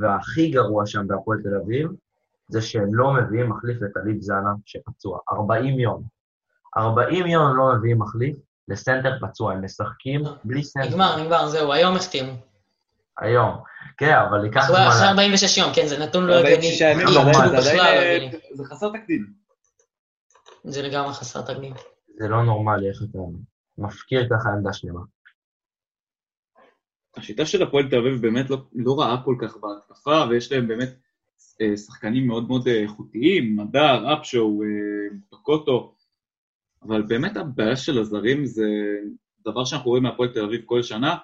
[0.00, 1.88] והכי גרוע שם בהפועל תל אביב,
[2.48, 5.18] זה שהם לא מביאים מחליף לטליב זנה שפצוע.
[5.32, 6.02] 40 יום.
[6.76, 8.36] 40 יום לא מביאים מחליף
[8.68, 10.88] לסנטר פצוע, הם משחקים בלי סנטר.
[10.88, 12.32] נגמר, נגמר, זהו, היום החתימו.
[13.20, 13.54] היום.
[13.98, 14.86] כן, אבל ייקח זמן...
[14.88, 16.54] אחרי 46 יום, כן, זה נתון לא הגיוני.
[16.54, 19.32] 46 ימים, זה חסר תקדים.
[20.64, 21.74] זה לגמרי חסר תקדים.
[22.18, 23.18] זה לא נורמלי איך אתה
[23.78, 25.00] מפקיר ככה עמדה שלמה.
[27.16, 30.88] השיטה של הפועל תל אביב באמת לא, לא רעה כל כך בהתקפה, ויש להם באמת
[31.60, 35.93] אה, שחקנים מאוד מאוד אה, איכותיים, מדר, אפשו, אה, טוקוטו,
[36.86, 38.68] אבל באמת הבעיה של הזרים זה
[39.46, 41.16] דבר שאנחנו רואים מהפועל תל אביב כל שנה,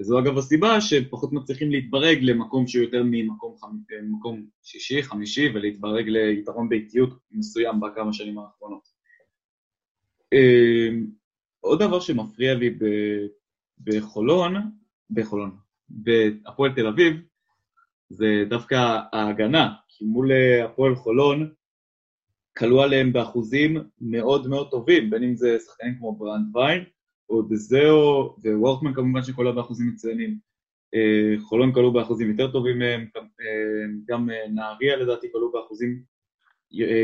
[0.00, 4.44] וזו אגב הסיבה שפחות מצליחים להתברג למקום שהוא יותר ממקום חמ...
[4.62, 8.88] שישי, חמישי, ולהתברג ליתרון ביתיות מסוים בכמה שנים האחרונות.
[10.32, 11.06] אמ,
[11.60, 12.84] עוד דבר שמפריע לי ב...
[13.84, 14.54] בחולון,
[15.10, 15.56] בחולון,
[15.88, 17.16] בהפועל תל אביב,
[18.08, 20.30] זה דווקא ההגנה, כי מול
[20.64, 21.52] הפועל חולון
[22.58, 26.84] כלו עליהם באחוזים מאוד מאוד טובים, בין אם זה שחקנים כמו ברנד ויין,
[27.30, 30.38] או דזאו ווורקמן כמובן שקולה באחוזים מצוינים.
[30.94, 33.24] אה, חולון כלו באחוזים יותר טובים מהם, אה,
[34.08, 36.02] גם אה, נהריה לדעתי כלו באחוזים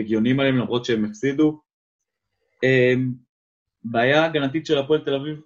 [0.01, 1.61] הגיוניים עליהם למרות שהם הפסידו.
[3.85, 5.41] בעיה הגנתית של הפועל תל אביב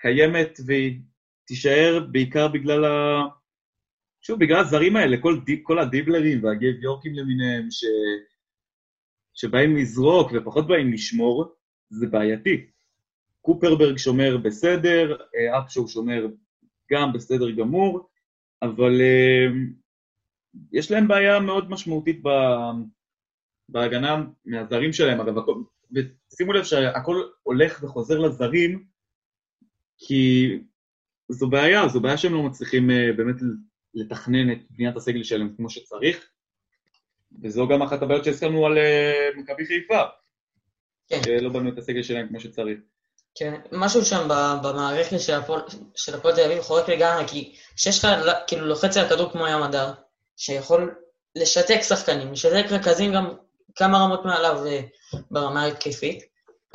[0.00, 1.00] קיימת והיא
[1.44, 3.22] תישאר בעיקר בגלל ה...
[4.20, 7.84] שוב, בגלל הזרים האלה, כל, כל הדיבלרים והגייב יורקים למיניהם ש...
[9.38, 11.54] שבאים לזרוק ופחות באים לשמור,
[11.90, 12.66] זה בעייתי.
[13.40, 15.16] קופרברג שומר בסדר,
[15.58, 16.26] אפשור שומר
[16.92, 18.08] גם בסדר גמור,
[18.62, 19.46] אבל אה,
[20.72, 22.22] יש להם בעיה מאוד משמעותית
[23.68, 25.34] בהגנה מהזרים שלהם, אגב,
[25.92, 28.84] ושימו לב שהכל הולך וחוזר לזרים,
[29.98, 30.48] כי
[31.28, 33.36] זו בעיה, זו בעיה שהם לא מצליחים אה, באמת
[33.94, 36.30] לתכנן את בניית הסגל שלהם כמו שצריך,
[37.42, 38.78] וזו גם אחת הבעיות שהזכרנו על
[39.36, 40.02] מכבי חיפה,
[41.08, 41.20] כן.
[41.24, 42.78] שלא בנו את הסגל שלהם כמו שצריך.
[43.34, 44.28] כן, משהו שם
[44.62, 45.20] במערכת
[45.94, 48.10] של הפועל תל אביב חורק לגמרי, כי כשיש לך
[48.46, 49.92] כאילו לוחץ על הכדור כמו ים הדר,
[50.36, 50.94] שיכול
[51.36, 53.34] לשתק שחקנים, לשתק רכזים גם
[53.74, 54.80] כמה רמות מעליו אה,
[55.30, 56.22] ברמה ההתקפית,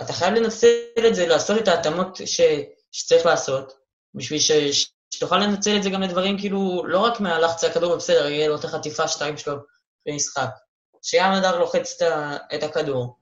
[0.01, 0.67] אתה חייב לנצל
[1.07, 2.41] את זה, לעשות את ההתאמות ש,
[2.91, 3.73] שצריך לעשות,
[4.15, 4.51] בשביל ש,
[5.11, 8.63] שתוכל לנצל את זה גם לדברים כאילו, לא רק מהלחץ הכדור, בסדר, יהיה לו את
[8.63, 9.53] החטיפה שתיים שלו
[10.05, 10.49] במשחק.
[11.01, 12.01] שים הדר לוחץ
[12.55, 13.17] את הכדור,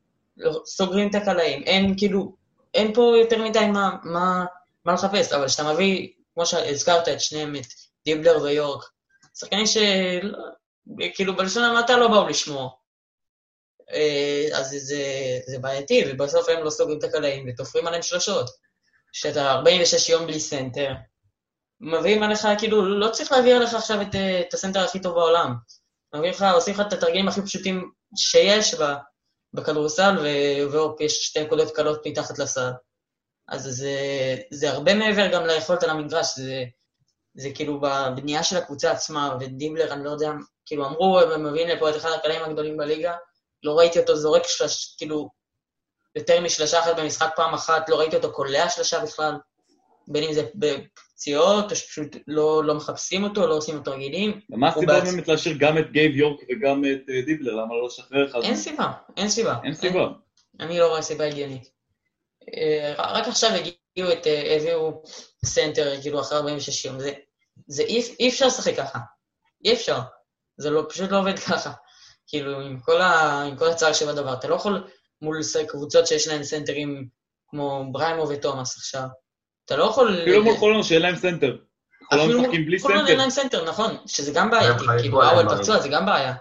[0.66, 2.36] סוגרים את הקלעים, אין כאילו,
[2.74, 4.46] אין פה יותר מדי מה, מה,
[4.86, 7.66] מה לחפש, אבל כשאתה מביא, כמו שהזכרת את שניהם, את
[8.06, 8.84] דיבלר ויורק,
[9.40, 12.78] שחקנים שכאילו בלשון המעטה לא באו לשמור.
[13.94, 15.04] אה, אז זה,
[15.48, 18.50] זה בעייתי, ובסוף הם לא סוגרים את הקלעים ותופרים עליהם שלושות.
[19.14, 20.94] כשאתה 46 יום בלי סנטר,
[21.82, 24.16] מביאים עליך, כאילו, לא צריך להביא עליך עכשיו את,
[24.48, 25.56] את הסנטר הכי טוב בעולם.
[26.16, 28.76] מביאים לך, עושים לך את התרגילים הכי פשוטים שיש
[29.54, 30.26] בכדורסל,
[30.72, 32.72] והופ, יש שתי נקודות קלות מתחת לסל.
[33.48, 33.96] אז זה,
[34.52, 36.64] זה הרבה מעבר גם ליכולת על המגרש, זה,
[37.36, 40.32] זה כאילו בבנייה של הקבוצה עצמה, ודיבלר, אני לא יודע,
[40.66, 43.16] כאילו אמרו, הם מביאים לפה את אחד הקלעים הגדולים בליגה,
[43.64, 45.30] לא ראיתי אותו זורק שלש, כאילו,
[46.16, 49.34] יותר משלושה אחת במשחק פעם אחת, לא ראיתי אותו קולע שלושה בכלל,
[50.08, 50.48] בין אם זה
[51.26, 54.40] בפציעות, או שפשוט לא, לא מחפשים אותו, לא עושים אותו תרגילים.
[54.50, 57.52] מה הסיבה בעצ- באמת להשאיר גם את גייב יורק וגם את אה, דיבלר?
[57.56, 58.40] למה לא לשחרר אחד?
[58.44, 59.56] אין סיבה, אין סיבה.
[59.64, 60.08] אין סיבה.
[60.60, 61.70] אני לא רואה סיבה הגיונית.
[62.58, 65.02] אה, רק עכשיו הגיעו את, אה, הביאו
[65.46, 67.00] סנטר, כאילו, אחרי 46 יום.
[67.00, 67.12] זה,
[67.68, 69.00] זה אי, אי אפשר לשחק ככה.
[69.66, 70.00] אי אפשר.
[70.58, 71.72] זה לא, פשוט לא עובד ככה.
[72.28, 74.34] כאילו, עם כל, ה, עם כל הצער שבדבר.
[74.34, 74.88] אתה לא יכול
[75.22, 77.08] מול קבוצות שיש להן סנטרים
[77.48, 79.08] כמו בריימו ותומאס עכשיו.
[79.66, 80.22] אתה לא יכול...
[80.22, 81.58] אפילו מול חולון שאין להם סנטר.
[82.10, 83.18] חולון אפילו משחקים בלי חולון אין סנטר.
[83.18, 85.64] להם סנטר, נכון, שזה גם בעייתי, כאילו עליהם האוול דברים.
[85.64, 86.34] פצוע, זה גם בעיה.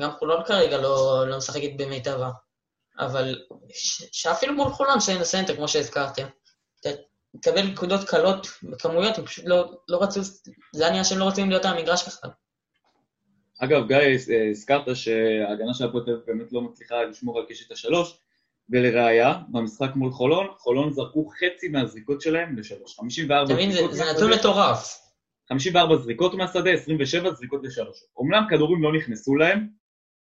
[0.00, 2.30] גם חולון כרגע לא, לא משחקת במיטבה.
[2.98, 6.26] אבל ש- שאפילו מול חולון שאין לה סנטר, כמו שהזכרתם,
[6.80, 6.88] אתה
[7.40, 10.20] תקבל נקודות קלות בכמויות, הם פשוט לא, לא רצו,
[10.72, 12.30] זה היה שהם לא רוצים להיות על המגרש בכלל.
[13.58, 13.98] אגב, גיא,
[14.50, 18.18] הזכרת שההגנה של הפועל תל אביב באמת לא מצליחה לשמור על קשת השלוש,
[18.72, 22.96] ולראיה, במשחק מול חולון, חולון זרקו חצי מהזריקות שלהם לשלוש.
[22.96, 24.98] 54 אתה מבין, זה, זריקות זה מהשדה, נתון מטורף.
[25.48, 27.96] 54 זריקות מהשדה, 27 זריקות לשלוש.
[28.16, 29.68] אומנם כדורים לא נכנסו להם,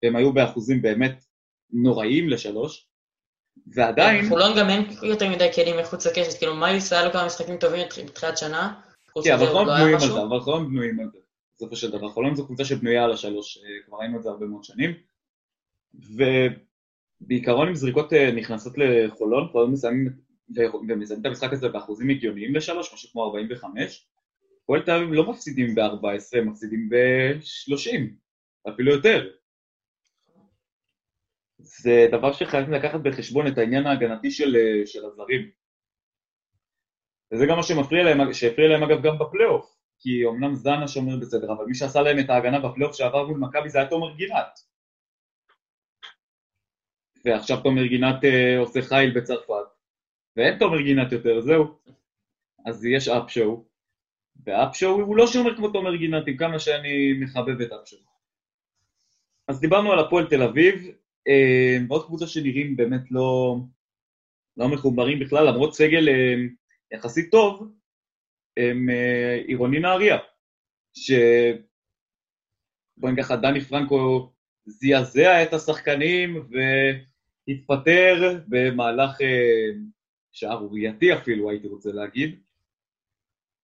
[0.03, 1.23] הם היו באחוזים באמת
[1.71, 2.87] נוראיים לשלוש,
[3.67, 7.57] ועדיין, חולון גם אין יותר מדי כלים מחוץ לקשת, כאילו מיילס היה לו כמה משחקים
[7.57, 8.81] טובים בתחילת שנה,
[9.23, 9.99] כן, אבל חולון לא בנויים על.
[9.99, 11.17] זה, אבל חולון בנויים על זה,
[11.55, 12.09] בסופו של דבר.
[12.09, 14.93] חולון זו קבוצה שבנויה על השלוש, אה, כבר ראינו את זה הרבה מאוד שנים.
[17.21, 20.09] ובעיקרון אם זריקות אה, נכנסות לחולון, חולון מסיימים
[20.89, 24.07] ומסיימים את המשחק הזה באחוזים הגיוניים לשלוש, משהו כמו 45.
[24.63, 27.99] הפועל תל אביב לא מפסידים ב-14, הם מפסידים ב-30,
[28.69, 29.29] אפילו יותר.
[31.57, 35.49] זה דבר שחייבים לקחת בחשבון את העניין ההגנתי של, אה, של הזרים.
[37.33, 39.77] וזה גם מה שמפריע להם, שהפריע להם אגב גם בפלייאוף.
[39.99, 43.69] כי אמנם זנה שומר בסדר, אבל מי שעשה להם את ההגנה בפלייאוף שעבר מול מכבי
[43.69, 44.59] זה היה תומר גינת.
[47.27, 49.67] ועכשיו תומר גינת אה, עושה חייל בצרפת,
[50.35, 51.79] ואין תומר גינת יותר, זהו.
[52.65, 53.65] אז יש אפשואו,
[54.45, 58.01] ואפשואו הוא לא שומר כמו תומר גינת, עם כמה שאני מחבב את אפשואו.
[59.47, 60.87] אז דיברנו על הפועל תל אביב,
[61.27, 63.57] אה, ועוד קבוצה שנראים באמת לא,
[64.57, 66.35] לא מחוברים בכלל, למרות סגל אה,
[66.91, 67.71] יחסית טוב,
[68.57, 68.89] הם
[69.47, 70.17] עירוני נהריה,
[70.93, 71.11] ש...
[72.97, 74.31] בואי נגיד ככה, דני פרנקו
[74.65, 76.47] זעזע את השחקנים
[77.47, 79.69] והתפטר במהלך אה,
[80.31, 82.39] שערורייתי אפילו, הייתי רוצה להגיד.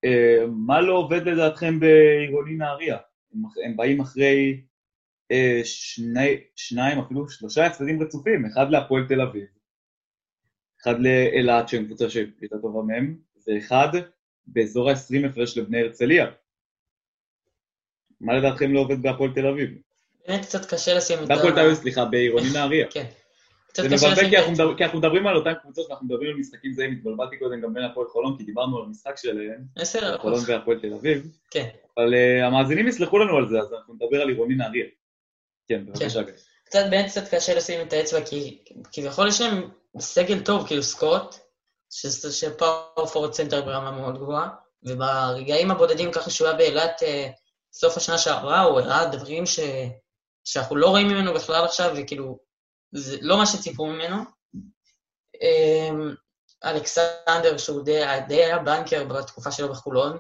[0.06, 2.98] אה, מה לא עובד לדעתכם בעירוני נהריה?
[3.34, 4.62] הם, הם באים אחרי
[5.32, 9.46] אה, שני, שניים, אפילו שלושה הפסדים רצופים, אחד להפועל תל אביב,
[10.82, 13.18] אחד לאילת, שהם קבוצה שהייתה טובה מהם,
[13.48, 13.88] ואחד
[14.48, 16.32] באזור ה-20 הפרש לבני הרצליה.
[18.22, 19.70] מה לדעתכם לא עובד בהפועל תל אביב?
[20.28, 22.88] באמת קצת קשה לשים את בהפועל תל אביב, סליחה, בעירוני נהריה.
[22.92, 23.06] כן.
[23.78, 26.92] זה מבלבל כי אנחנו כי אנחנו מדברים על אותן קבוצות ואנחנו מדברים על משחקים זהים,
[26.92, 29.64] התבלבלתי קודם גם בין הפועל חולון, כי דיברנו על המשחק שלהם,
[30.18, 31.68] חולון והפועל תל אביב, כן.
[31.98, 34.86] אבל אה, המאזינים יסלחו לנו על זה, אז אנחנו נדבר על עירוני נהריה.
[35.68, 36.34] כן, בבקשה, גיא.
[36.66, 41.36] קצת, באמת קצת קשה לשים את האצבע, כי כביכול יש להם סגל טוב, כאילו סקוט,
[42.32, 44.50] ש power forward center ברמה מאוד גבוהה,
[44.84, 47.30] וברגעים הבודדים ככה שהוא היה באילת אה,
[47.74, 49.60] סוף השנה שעברה, הוא הראה דברים ש...
[50.44, 52.40] שאנחנו לא רואים ממנו בכלל עכשיו, וכאילו,
[52.94, 54.16] זה לא מה שציפו ממנו.
[55.42, 55.90] אה,
[56.66, 60.18] אלכסנדר, שהוא די, די היה בנקר בתקופה שלו בחולון,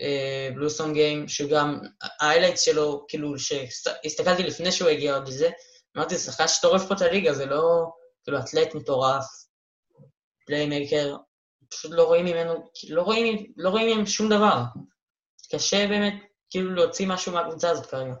[0.00, 1.80] אה, בלוסון גיים, שגם
[2.20, 5.50] ה highlights שלו, כאילו, שהסתכלתי לפני שהוא הגיע עוד לזה,
[5.96, 7.90] אמרתי, זה שחקן שטורף פה את הליגה, זה לא,
[8.24, 9.24] כאילו, אתלט מטורף,
[10.46, 11.16] playmaker,
[11.70, 14.62] פשוט לא רואים ממנו, לא רואים, לא רואים מהם שום דבר.
[15.52, 16.14] קשה באמת,
[16.50, 18.14] כאילו, להוציא משהו מהקבוצה הזאת כרגע.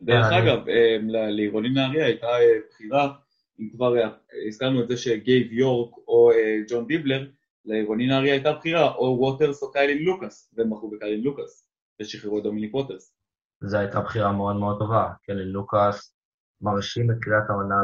[0.00, 3.12] דרך אני- אגב, אה, ל- לעירוני נהריה הייתה אה, בחירה,
[3.60, 4.08] אם כבר אה,
[4.48, 7.26] הזכרנו את זה שגייב יורק או אה, ג'ון דיבלר,
[7.64, 11.68] לעירוני נהריה הייתה בחירה, או ווטרס או קיילין לוקאס, והם בחרו בקיילין לוקאס,
[12.00, 13.12] ושחררו את דומיניק ווטרס.
[13.60, 15.08] זו הייתה בחירה מאוד מאוד טובה.
[15.26, 16.14] קיילין לוקאס
[16.60, 17.74] מרשים את קריאת העונה,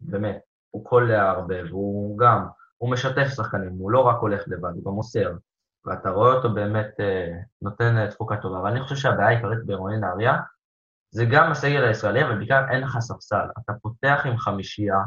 [0.00, 0.38] באמת.
[0.70, 2.44] הוא קולע הרבה, והוא גם,
[2.76, 5.32] הוא משתף שחקנים, הוא לא רק הולך לבד, הוא גם מוסר.
[5.84, 8.58] ואתה רואה אותו באמת אה, נותן אה, תפוקה טובה.
[8.58, 10.34] אבל אני חושב שהבעיה העיקרית בעירוני נהריה,
[11.10, 13.46] זה גם הסגל הישראלי, אבל בעיקר אין לך ספסל.
[13.58, 14.98] אתה פותח עם חמישייה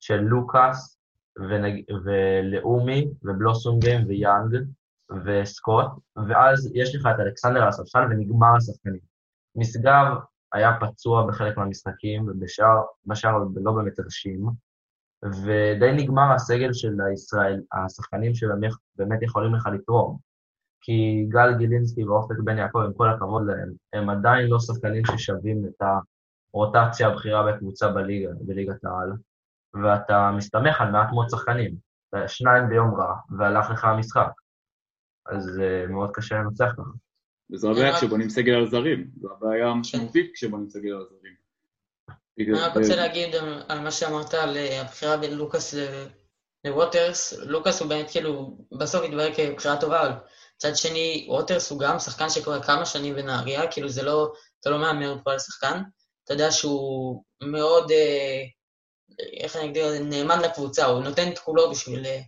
[0.00, 0.98] של לוקאס
[1.38, 1.82] ונג...
[2.04, 4.56] ולאומי ובלוסונגיים ויאנג
[5.24, 5.86] וסקוט,
[6.28, 9.00] ואז יש לך את אלכסנדר על הספסל ונגמר השחקנים.
[9.56, 10.06] משגב
[10.52, 13.32] היה פצוע בחלק מהמשחקים, ובשאר בשאר
[13.64, 14.46] לא באמת הרשים,
[15.24, 20.18] ודי נגמר הסגל של הישראל, השחקנים שבאמת יכולים לך לתרום.
[20.84, 25.64] כי גל גילינסקי ואופק בן יעקב, עם כל הכבוד להם, הם עדיין לא שחקנים ששווים
[25.66, 25.82] את
[26.52, 29.12] הרוטציה הבכירה בקבוצה בליגה, בליגת העל,
[29.82, 31.74] ואתה מסתמך על מעט מאוד שחקנים,
[32.26, 34.30] שניים ביום רע, והלך לך המשחק.
[35.26, 36.90] אז uh, מאוד קשה לנצח ככה.
[37.52, 41.34] וזו הבעיה כשבונים סגל על זרים, זו הבעיה המשמעותית כשבונים סגל על זרים.
[42.38, 43.34] אני רק רוצה להגיד
[43.68, 45.74] על מה שאמרת על אה, הבחירה בין לוקאס
[46.64, 50.12] לווטרס, לוקאס הוא באמת כאילו, בסוף התברר כבחירה טובה, אבל
[50.56, 54.78] מצד שני, ווטרס הוא גם שחקן שקורה כמה שנים בנהריה, כאילו זה לא, אתה לא
[54.78, 55.82] מהמר פה על שחקן,
[56.24, 58.42] אתה יודע שהוא מאוד, אה,
[59.40, 62.20] איך אני אגדיר, נאמן לקבוצה, הוא נותן את כולו בשביל, אה,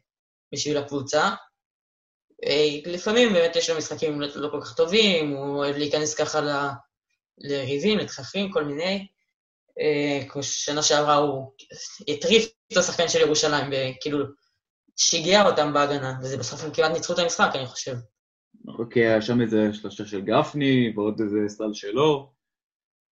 [0.53, 1.31] בשביל הקבוצה.
[2.87, 6.51] לפעמים באמת יש לו משחקים לא כל כך טובים, הוא אוהב להיכנס ככה ל,
[7.39, 9.07] לריבים, לתככים, כל מיני.
[9.81, 11.53] אה, שנה שעברה הוא
[12.09, 14.27] הטריף את השחקן של ירושלים, וכאילו
[14.97, 17.95] שיגע אותם בהגנה, וזה בסוף הם כמעט ניצחו את המשחק, אני חושב.
[18.69, 22.31] אוקיי, היה שם איזה שלושה של גפני, ועוד איזה סל שלו,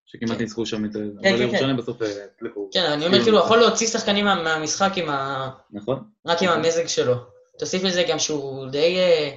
[0.07, 0.43] שכמעט כן.
[0.43, 1.97] ניצחו שם את זה, כן, אבל כן, ירושלים בסוף
[2.37, 2.69] הצליחו.
[2.73, 5.51] כן, אני אומר, כאילו, הוא יכול להוציא שחקנים מהמשחק עם ה...
[5.71, 6.05] נכון.
[6.27, 7.15] רק עם המזג שלו.
[7.59, 8.97] תוסיף לזה גם שהוא די...
[8.97, 9.31] אה,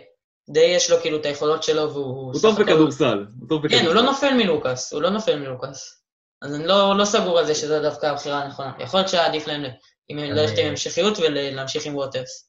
[0.50, 2.34] די יש לו כאילו את היכולות שלו, והוא...
[2.34, 3.26] הוא טוב בכדורסל.
[3.70, 6.04] כן, הוא לא נופל מלוקאס, הוא לא נופל מלוקאס.
[6.42, 8.74] אז אני לא, לא סגור על זה שזו דווקא הבחירה הנכונה.
[8.80, 9.64] יכול להיות שהיה עדיף להם
[10.10, 12.47] ללכת עם המשכיות ולהמשיך עם ווטרס.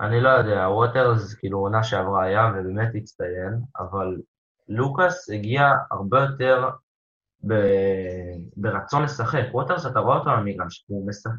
[0.00, 4.16] אני לא יודע, ווטרס כאילו עונה שעברה היה ובאמת הצטיין, אבל
[4.68, 6.68] לוקאס הגיע הרבה יותר
[7.48, 7.54] ב...
[8.56, 9.44] ברצון לשחק.
[9.52, 11.30] ווטרס, אתה רואה אותו על המגרש, הוא משחק.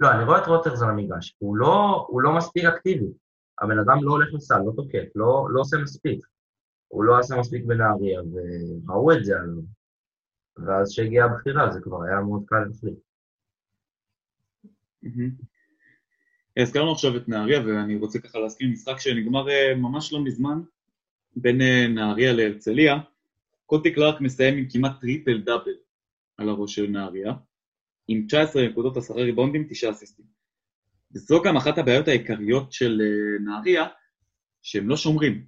[0.00, 3.06] לא, אני רואה את ווטרס על המגרש, הוא לא, הוא לא מספיק אקטיבי.
[3.60, 6.26] הבן אדם לא הולך לסל, לא תוקף, לא, לא עושה מספיק.
[6.88, 8.20] הוא לא עשה מספיק בנהריה,
[8.86, 9.62] וראו את זה עליו.
[10.56, 12.98] ואז כשהגיעה הבחירה זה כבר היה מאוד קל להחליט.
[16.62, 20.60] הזכרנו עכשיו את נהריה, ואני רוצה ככה להזכיר משחק שנגמר אה, ממש לא מזמן,
[21.36, 22.98] בין אה, נהריה להרצליה.
[23.66, 25.74] קוטי קלארק מסיים עם כמעט טריפל דאבל
[26.36, 27.32] על הראש של נהריה,
[28.08, 30.24] עם 19 נקודות, 10 ריבונדים, 9 אסיסטים.
[31.14, 33.86] וזו גם אחת הבעיות העיקריות של אה, נהריה,
[34.62, 35.44] שהם לא שומרים.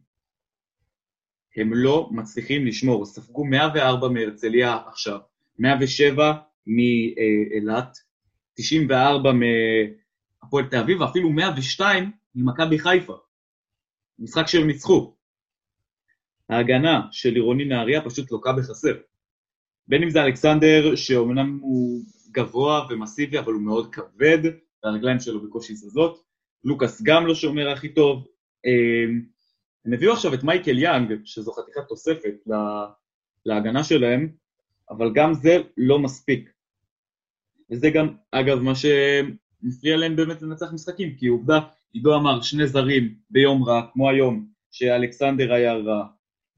[1.57, 5.19] הם לא מצליחים לשמור, ספגו 104 מהרצליה עכשיו,
[5.59, 6.33] 107
[6.67, 7.99] מאילת,
[8.55, 9.33] 94
[10.43, 13.17] מהפועל תל אביב, ואפילו 102 ממכבי חיפה.
[14.19, 15.15] משחק שהם ניצחו.
[16.49, 18.95] ההגנה של עירוני נהריה פשוט לוקה בחסר.
[19.89, 24.39] בין אם זה אלכסנדר, שאומנם הוא גבוה ומסיבי, אבל הוא מאוד כבד,
[24.85, 26.23] והרגליים שלו בקושי זזות.
[26.65, 28.27] לוקאס גם לא שומר הכי טוב.
[28.65, 29.23] אמ,
[29.85, 32.35] הם הביאו עכשיו את מייקל יאנג, שזו חתיכת תוספת
[33.47, 34.33] להגנה שלהם,
[34.91, 36.51] אבל גם זה לא מספיק.
[37.71, 38.75] וזה גם, אגב, מה
[39.63, 41.61] שמפריע להם באמת לנצח משחקים, כי עובדה,
[41.93, 46.07] עידו אמר שני זרים ביום רע, כמו היום, שאלכסנדר היה רע,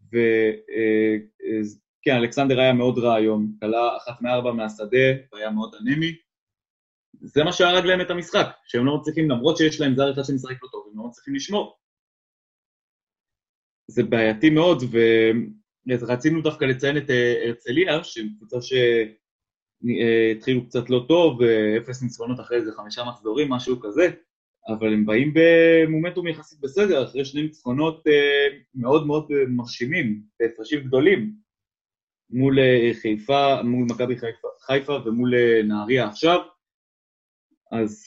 [0.09, 6.17] וכן, אה, אלכסנדר היה מאוד רע היום, כלה אחת מארבע מהשדה, והיה מאוד אנמי.
[7.21, 10.63] זה מה שהרג להם את המשחק, שהם לא מצליחים, למרות שיש להם זר אחד שמשחק
[10.63, 11.79] לא טוב, הם לא מצליחים לשמור.
[13.91, 14.83] זה בעייתי מאוד,
[15.87, 18.57] ורצינו דווקא לציין את אה, הרצליה, שהיא קבוצה
[19.85, 21.43] שהתחילו קצת לא טוב,
[21.79, 24.11] אפס ניצחונות אחרי איזה חמישה מחזורים, משהו כזה,
[24.69, 31.33] אבל הם באים במומנטום יחסית בסדר, אחרי שני ניצחונות אה, מאוד מאוד מרשימים, בהפרשים גדולים,
[32.31, 36.41] מול אה, חיפה, מול מכבי חיפה, חיפה ומול נהריה עכשיו.
[37.73, 38.05] אז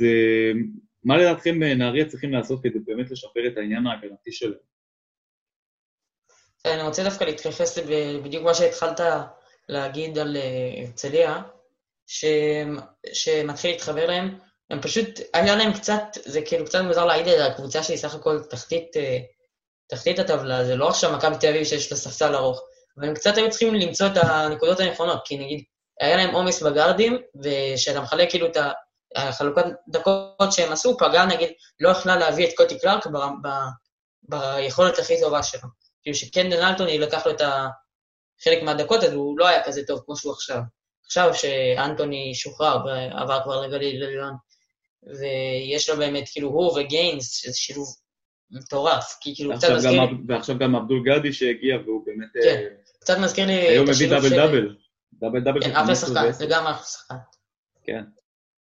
[1.03, 4.67] מה לדעתכם נהריה צריכים לעשות כדי באמת לשפר את העניין ההגנתי שלהם?
[6.65, 7.77] אני רוצה דווקא להתייחס
[8.23, 8.99] בדיוק מה שהתחלת
[9.69, 11.41] להגיד על אה, הרצליה,
[13.13, 14.39] שמתחיל להתחבר להם.
[14.69, 18.43] הם פשוט, היה להם קצת, זה כאילו קצת מוזר להעיד על הקבוצה שהיא סך הכל
[18.49, 19.17] תחתית, אה,
[19.89, 22.61] תחתית הטבלה, זה לא עכשיו מכבי תל אביב שיש לה ספסל ארוך,
[22.97, 25.63] אבל הם קצת היו צריכים למצוא את הנקודות הנכונות, כי נגיד,
[26.01, 28.57] היה להם עומס בגארדים, ושאתה מחלק כאילו את
[29.15, 33.49] החלוקת דקות שהם עשו, פגע נגיד, לא יכלה להביא את קוטי קלארק ב, ב,
[34.23, 35.69] ביכולת הכי טובה שלו.
[36.03, 37.41] כאילו שקנדן אלטוני לקח לו את
[38.43, 40.59] חלק מהדקות, אז הוא לא היה כזה טוב כמו שהוא עכשיו.
[41.07, 44.33] עכשיו שאנטוני שוחרר ועבר כבר לגליל עליון,
[45.19, 47.87] ויש לו באמת, כאילו, הוא וגיינס, שזה שילוב
[48.51, 50.07] מטורף, כי כאילו קצת מזכיר לי...
[50.27, 52.27] ועכשיו גם אבדול גדי שהגיע, והוא באמת...
[52.43, 54.75] כן, uh, קצת מזכיר לי היום מביא דאבל דאבל.
[55.13, 57.15] דאבל דאבל כן, אחלה שחקן, זה גם אחלה שחקן.
[57.83, 58.03] כן.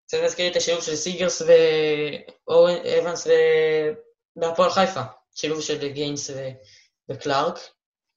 [0.06, 3.26] קצת מזכיר לי את השילוב של סיגרס ואורן אבנס
[4.36, 5.00] בהפועל חיפה,
[5.34, 6.48] שילוב של גיינס ו...
[7.08, 7.58] וקלארק,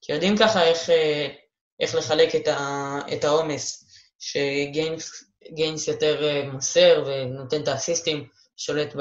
[0.02, 1.28] כי יודעים ככה איך, אה,
[1.80, 2.30] איך לחלק
[3.14, 3.89] את העומס,
[4.20, 8.96] שגיינס יותר אה, מוסר ונותן את האסיסטים, שולט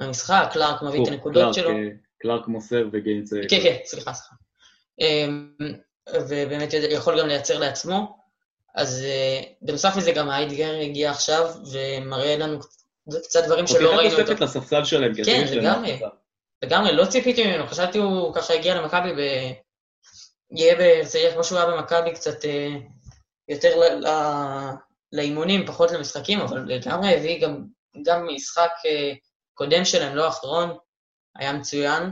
[0.00, 1.70] במשחק, קלארק מביא את הנקודות שלו.
[2.18, 3.32] קלארק מוסר וגיינס...
[3.48, 4.34] כן, כן, סליחה, סליחה.
[5.00, 5.54] אמ,
[6.12, 8.16] ובאמת יכול גם לייצר לעצמו.
[8.74, 12.58] אז אה, בנוסף לזה גם היידגר הגיע עכשיו ומראה לנו
[13.22, 14.16] קצת דברים שלא ראינו אותו.
[14.16, 15.12] הוא תוספת לספסל שלהם.
[15.24, 16.00] כן, לגמרי.
[16.64, 19.20] לגמרי, לא ציפיתי ממנו, חשבתי הוא ככה הגיע למכבי ו...
[20.50, 22.44] יהיה בהרצליה כמו שהוא היה במכבי קצת
[23.48, 23.80] יותר
[25.12, 27.64] לאימונים, פחות למשחקים, אבל לגמרי הביא גם,
[28.04, 29.12] גם משחק אה,
[29.54, 30.76] קודם שלהם, לא האחרון,
[31.36, 32.02] היה מצוין.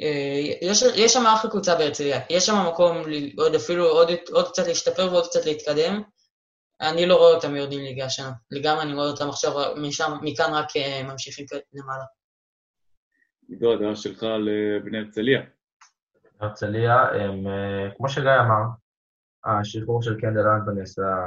[0.00, 3.02] אה, יש, יש שם אחלה קבוצה בהרצליה, יש שם מקום
[3.38, 6.02] עוד אפילו עוד, עוד קצת להשתפר ועוד קצת להתקדם.
[6.80, 8.32] אני לא רואה אותם יורדים ליגה השנה.
[8.50, 12.04] לגמרי אני רואה אותם עכשיו, משם, מכאן רק אה, ממשיכים למעלה.
[13.48, 14.48] עידו, הדעה שלך על
[14.84, 15.40] בני הרצליה.
[16.40, 17.46] הרצליה, הם,
[17.96, 18.81] כמו שגיא אמר,
[19.44, 21.26] השחרור של קנדל אנטוניס היה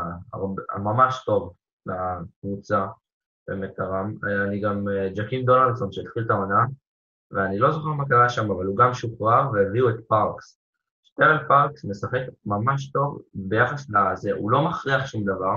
[0.77, 1.53] ממש טוב
[1.85, 2.85] לקבוצה,
[3.47, 4.13] באמת תרם.
[4.47, 4.85] אני גם,
[5.15, 6.65] ג'קים דונלדסון שהתחיל את העונה,
[7.31, 10.59] ואני לא זוכר מה קרה שם, אבל הוא גם שוחרר והביאו את פארקס.
[11.03, 15.55] שטרל פארקס משחק ממש טוב ביחס לזה, הוא לא מכריח שום דבר,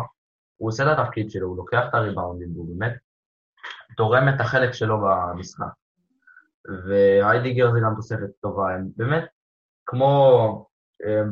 [0.56, 2.92] הוא עושה את התפקיד שלו, הוא לוקח את הריבאונדים, והוא באמת
[3.96, 5.66] תורם את החלק שלו במשחק.
[6.88, 9.24] והיידיגר זה גם תוספת טובה, הם באמת,
[9.86, 10.67] כמו,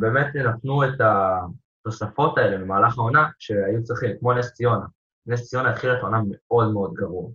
[0.00, 4.86] באמת נתנו את התוספות האלה במהלך העונה שהיו צריכים, כמו נס ציונה.
[5.26, 7.30] נס ציונה התחילה את העונה מאוד מאוד גרוע.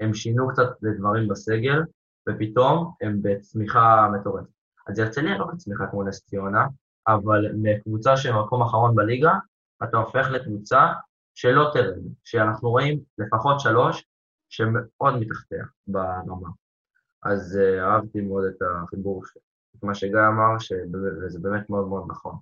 [0.00, 0.68] הם שינו קצת
[0.98, 1.82] דברים בסגל,
[2.28, 4.48] ופתאום הם בצמיחה מטורפת.
[4.88, 6.66] אז הרצליה לא בצמיחה כמו נס ציונה,
[7.08, 9.32] אבל מקבוצה של מקום אחרון בליגה,
[9.84, 10.86] אתה הופך לקבוצה
[11.34, 14.04] שלא תרד, שאנחנו רואים לפחות שלוש
[14.48, 16.48] שמאוד מתחתיה ברמה.
[17.22, 19.45] אז uh, אהבתי מאוד את החיבור, שלי.
[19.78, 22.34] את מה שגיא אמר, שזה באמת מאוד מאוד נכון.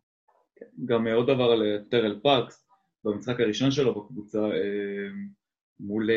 [0.84, 2.66] גם עוד דבר על טרל פארקס,
[3.04, 5.08] במשחק הראשון שלו בקבוצה אה,
[5.80, 6.10] מול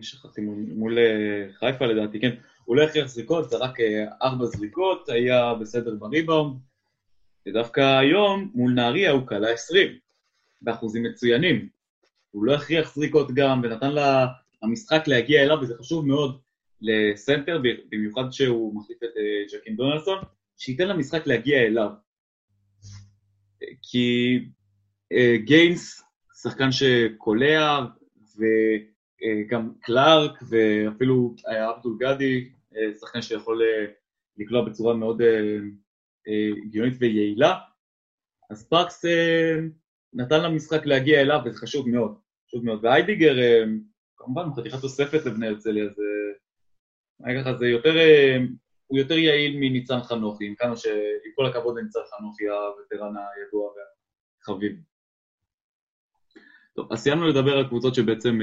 [0.00, 0.40] שכחתי,
[0.74, 5.54] מול אה, חיפה לדעתי, כן, הוא לא הכריח זריקות, זה רק אה, ארבע זריקות, היה
[5.54, 6.58] בסדר בריבאונד,
[7.48, 9.98] ודווקא היום מול נהריה הוא קלה עשרים,
[10.62, 11.68] באחוזים מצוינים.
[12.30, 13.90] הוא לא הכריח זריקות גם, ונתן
[14.62, 16.40] למשחק להגיע אליו, וזה חשוב מאוד
[16.80, 20.18] לסנטר, במיוחד שהוא מחליף את אה, ג'קין דונלדסון,
[20.58, 21.90] שייתן למשחק להגיע אליו.
[23.82, 24.38] כי
[25.44, 26.02] גיינס,
[26.42, 27.86] שחקן שקולע,
[28.38, 28.44] ו...
[29.22, 31.34] אה, קלארק ואפילו
[31.76, 33.86] אבדול גדי, אה, שחקן שיכול אה,
[34.36, 35.22] לקלוע בצורה מאוד
[36.66, 37.54] הגיונית ויעילה.
[38.50, 39.04] אז פארקס
[40.12, 42.14] נתן למשחק להגיע אליו וזה חשוב מאוד,
[42.46, 42.84] חשוב מאוד.
[42.84, 43.34] ואיידיגר,
[44.16, 46.02] כמובן, חתיכת תוספת לבני הרצליה, זה...
[47.24, 47.94] אני ככה, זה יותר,
[48.86, 54.76] הוא יותר יעיל מניצן חנוכי, עם כמה שעם כל הכבוד לניצן חנוכי הווטרן הידוע והחביב.
[56.76, 58.40] טוב, אז סיימנו לדבר על קבוצות שבעצם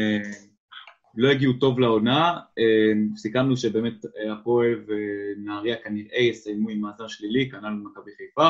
[1.18, 7.50] לא הגיעו טוב לעונה, אה, סיכמנו שבאמת אה, הפועל ונהריה כנראה יסיימו עם מאזן שלילי,
[7.52, 8.50] כנ"ל במכבי חיפה,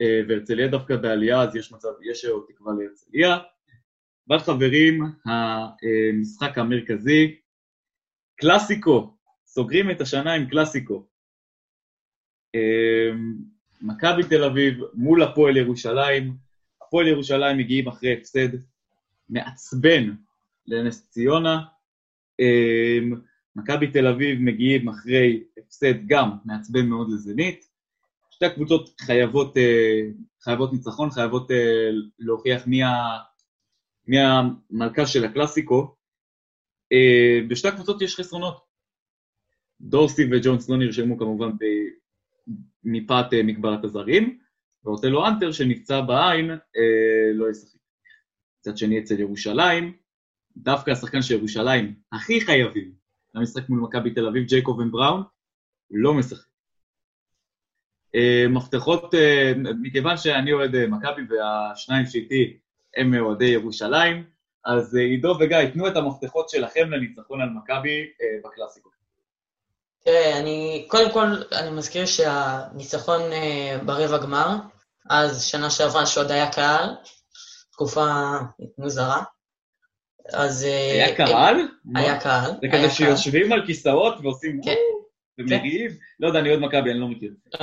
[0.00, 3.38] אה, והרצליה דווקא בעלייה, אז יש מצב, יש עוד תקווה להרצליה.
[4.28, 7.36] אבל חברים, המשחק המרכזי,
[8.36, 9.16] קלאסיקו,
[9.52, 11.06] סוגרים את השנה עם קלאסיקו.
[13.82, 16.36] מכבי תל אביב מול הפועל ירושלים,
[16.82, 18.48] הפועל ירושלים מגיעים אחרי הפסד
[19.28, 20.14] מעצבן
[20.66, 21.60] לנס ציונה.
[22.40, 23.20] אמ,
[23.56, 27.64] מכבי תל אביב מגיעים אחרי הפסד גם מעצבן מאוד לזנית.
[28.30, 30.00] שתי הקבוצות חייבות, אה,
[30.40, 32.92] חייבות ניצחון, חייבות אה, להוכיח מי, ה,
[34.06, 35.94] מי המלכה של הקלאסיקו.
[36.92, 38.69] אה, בשתי הקבוצות יש חסרונות.
[39.80, 41.50] דורסי וג'ונס לא נרשמו כמובן
[42.84, 44.38] מפאת מגבלת הזרים,
[44.84, 46.50] ואוטלו אנטר שנפצע בעין
[47.34, 47.78] לא ישחק.
[48.60, 49.92] מצד שני אצל ירושלים,
[50.56, 52.92] דווקא השחקן של ירושלים הכי חייבים
[53.34, 55.22] למשחק מול מכבי תל אביב, ג'ייקובן בראון,
[55.90, 56.50] לא משחק.
[58.14, 59.52] אה, מפתחות, אה,
[59.82, 62.58] מכיוון שאני אוהד אה, מכבי והשניים שאיתי
[62.96, 64.24] הם אוהדי ירושלים,
[64.64, 68.06] אז עידו וגיא, תנו את המפתחות שלכם לניצחון על מכבי
[68.44, 68.89] בקלאסיקות.
[70.04, 73.22] תראה, אני, קודם כל, אני מזכיר שהניצחון
[73.84, 74.56] ברבע גמר,
[75.10, 76.94] אז שנה שעברה שעוד היה קהל,
[77.72, 78.04] תקופה
[78.78, 79.22] מוזרה.
[80.32, 80.64] אז...
[80.64, 81.56] אה, היה קהל?
[81.94, 82.50] היה קהל.
[82.62, 84.74] זה כזה שיושבים על כיסאות ועושים כן.
[85.38, 85.90] ומריעים?
[86.20, 87.32] לא יודע, אני אוהד מכבי, אני לא מכיר.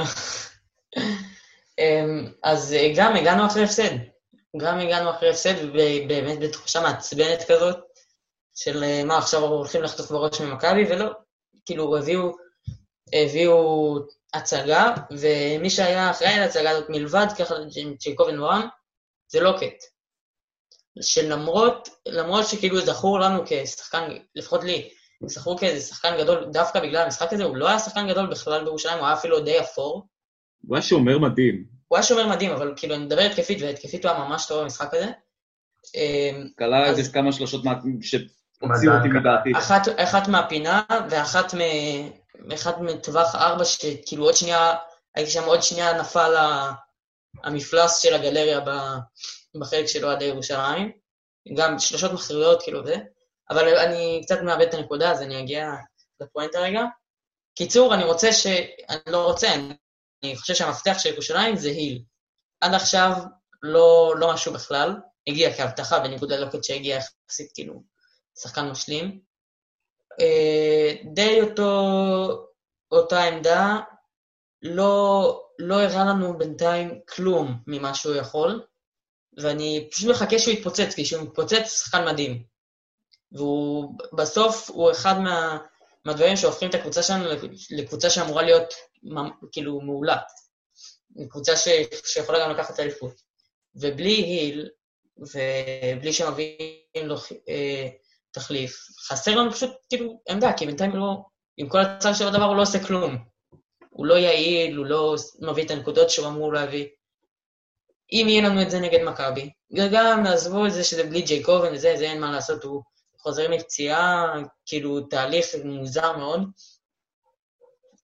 [1.80, 3.98] אמ, אז אה, גם הגענו אחרי הפסד.
[4.58, 7.78] גם הגענו אחרי הפסד, ובאמת בתחושה מעצבנת כזאת,
[8.56, 11.12] של אה, מה, עכשיו הולכים לחטוף בראש ממכבי, ולא.
[11.66, 12.32] כאילו, הביאו,
[13.14, 13.98] הביאו
[14.34, 17.56] הצגה, ומי שהיה אחראי על ההצגה הזאת מלבד ככה,
[18.00, 18.68] צ'יקובן וואם,
[19.28, 19.84] זה לא קט.
[21.02, 24.90] שלמרות, למרות שכאילו זכור לנו כשחקן, לפחות לי,
[25.20, 28.64] הוא שכרו כאיזה שחקן גדול, דווקא בגלל המשחק הזה, הוא לא היה שחקן גדול בכלל
[28.64, 30.08] בירושלים, הוא היה אפילו די אפור.
[30.68, 31.66] הוא היה שומר מדהים.
[31.88, 34.94] הוא היה שומר מדהים, אבל כאילו, אני מדבר התקפית, והתקפית הוא היה ממש טוב במשחק
[34.94, 35.06] הזה.
[36.58, 37.62] כלל אז- איזה כמה שלושות
[38.64, 39.52] שהוציאו אותי מדעתי.
[39.58, 41.60] אחת, אחת מהפינה, ואחת מ...
[42.54, 44.76] אחת מטווח ארבע, שכאילו עוד שנייה,
[45.16, 46.36] הייתי שם עוד שנייה נפל
[47.44, 48.60] המפלס של הגלריה
[49.60, 50.92] בחלק של אוהדי ירושלים.
[51.58, 52.96] גם שלושות מכריעות, כאילו זה.
[53.50, 55.72] אבל אני קצת מאבד את הנקודה, אז אני אגיע
[56.22, 56.84] לפואנט הרגע.
[57.56, 58.48] קיצור, אני רוצה ש...
[58.90, 59.74] אני לא רוצה, אני,
[60.24, 62.04] אני חושב שהמפתח של ירושלים זה היל.
[62.62, 63.12] עד עכשיו
[63.64, 64.96] לא, לא משהו בכלל.
[65.28, 67.84] הגיע כהבטחה, בניגוד ללוקט שהגיע יחסית כאילו
[68.42, 69.20] שחקן משלים.
[70.22, 71.72] אה, די אותו,
[72.92, 73.80] אותה עמדה,
[74.62, 78.66] לא, לא הראה לנו בינתיים כלום ממה שהוא יכול,
[79.38, 82.44] ואני פשוט מחכה שהוא יתפוצץ, כי כשהוא מתפוצץ, שחקן מדהים.
[83.32, 85.58] והוא, בסוף הוא אחד מה,
[86.06, 87.26] מהדברים שהופכים את הקבוצה שלנו
[87.70, 88.74] לקבוצה שאמורה להיות
[89.52, 90.18] כאילו מעולה.
[91.30, 91.68] קבוצה ש,
[92.06, 93.22] שיכולה גם לקחת אליפות.
[93.76, 94.70] ובלי היל,
[95.18, 97.16] ובלי שמביאים לו
[97.50, 97.88] אה,
[98.38, 101.26] תחליף, חסר לנו פשוט כאילו עמדה, כי בינתיים לא,
[101.58, 103.18] עם כל הצד של הדבר הוא לא עושה כלום.
[103.90, 106.88] הוא לא יעיל, הוא לא מביא את הנקודות שהוא אמור להביא.
[108.12, 111.94] אם יהיה לנו את זה נגד מכבי, וגם עזבו את זה שזה בלי ג'ייקובן וזה,
[111.98, 112.84] זה אין מה לעשות, הוא
[113.20, 114.34] חוזר מפציעה,
[114.66, 116.42] כאילו תהליך מוזר מאוד.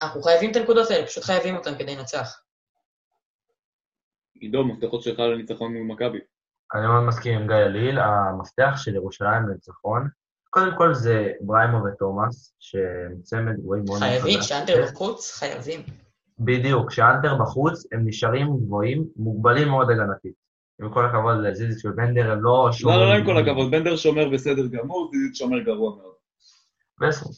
[0.02, 2.40] אנחנו חייבים את הנקודות האלה, פשוט חייבים אותן כדי לנצח.
[4.34, 6.18] עידו, מפתחות שלך לניצחון מול מכבי.
[6.74, 10.08] אני מאוד מסכים עם גיא אליל, המפתח של ירושלים לניצחון,
[10.54, 14.42] קודם כל זה בריימו ותומאס, שהם צמד גבוהים מאוד חייבים.
[14.42, 15.80] שאנטר בחוץ, חייבים.
[16.38, 20.32] בדיוק, כשאנטר בחוץ, הם נשארים גבוהים, מוגבלים מאוד הגנתית.
[20.80, 22.70] עם כל הכבוד לזיזיץ' ובנדר, הם לא...
[22.84, 26.14] לא, לא, לא, עם כל הכבוד, בנדר שומר בסדר גמור, זיזיץ' שומר גרוע מאוד.
[27.00, 27.30] בסדר.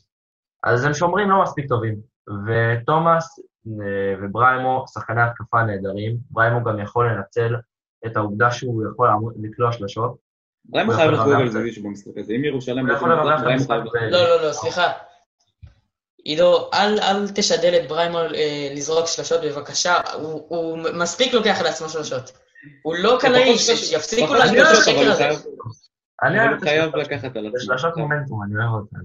[0.65, 2.01] אז הם שומרים לא מספיק טובים.
[2.47, 6.17] ותומאס אה, ובריימו, שחקני התקפה נהדרים.
[6.31, 7.57] בריימו גם יכול לנצל
[8.07, 9.09] את העובדה שהוא יכול
[9.43, 10.26] לקלוע שלשות.
[10.69, 12.33] בריימו הוא חייב לחגוג על את זיזיץ' במשחק הזה.
[12.33, 12.95] אם ירושלים לא.
[14.11, 14.93] לא, לא, לא, סליחה.
[16.25, 21.89] עידו, אל, אל תשדל את בריימו אה, לזרוק שלשות בבקשה, הוא, הוא מספיק לוקח לעצמו
[21.89, 22.33] שלשות.
[22.83, 25.29] הוא לא שלוש- שיפסיקו להגיד את השקר הזה.
[26.23, 26.97] אני אוהב חייב.
[26.97, 27.61] לקחת על זה עצמו.
[27.61, 28.97] שלשות מומנטום, אני אוהב אותן.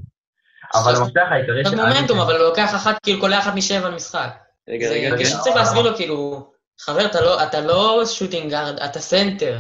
[0.76, 1.76] אבל המפתח העיקרי של...
[1.76, 4.30] מומנטום, אבל הוא לוקח אחת, כאילו קולע אחת משבע למשחק.
[4.70, 5.24] רגע, זה- רגע, כן.
[5.24, 6.50] פשוט צריך להסביר לו, כאילו,
[6.82, 9.60] חבר, אתה לא, אתה לא shooting guard, אתה סנטר.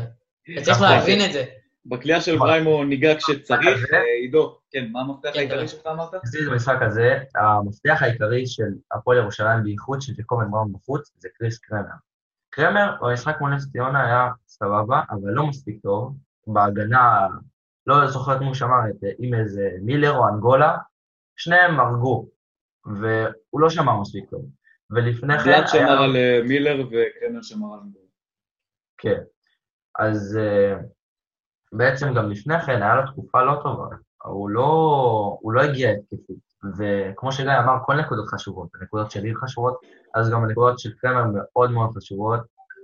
[0.54, 0.90] אתה צריך נכון.
[0.90, 1.44] להבין את זה.
[1.86, 3.94] בקליעה של בריימו ניגע כשצריך.
[3.94, 5.68] אה, עידו, כן, מה המפתח כן, העיקרי.
[5.68, 6.14] שלך אמרת?
[6.14, 11.60] אצלי במשחק הזה, המפתח העיקרי של הפועל ירושלים, בייחוד של ג'קובן בראון בחוץ, זה קריס
[11.60, 11.96] קרמר.
[12.50, 16.18] קרמר במשחק מול נס ציונה היה סבבה, אבל לא מספיק טוב.
[16.48, 17.28] בהגנה,
[17.88, 20.78] לא זוכר את מי הוא שמר, את אם איזה מילר או אנגולה,
[21.36, 22.30] שניהם הרגו,
[22.86, 24.46] והוא לא שמר מספיק טוב.
[24.92, 25.68] ולפני כן היה...
[25.68, 28.02] שמר על אה, מילר וקרנר שמר על אנגול.
[28.98, 29.22] כן.
[30.00, 30.40] אז
[31.72, 33.88] בעצם גם לפני כן היה לו תקופה לא טובה.
[34.24, 36.52] הוא לא, הוא לא הגיע התקפית.
[36.78, 38.70] וכמו שגיא אמר, כל נקודות חשובות.
[38.82, 39.80] הנקודות של ליל חשובות,
[40.16, 42.40] אז גם הנקודות של קרמר מאוד מאוד חשובות,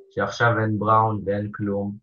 [0.09, 1.95] שעכשיו אין בראון ואין כלום.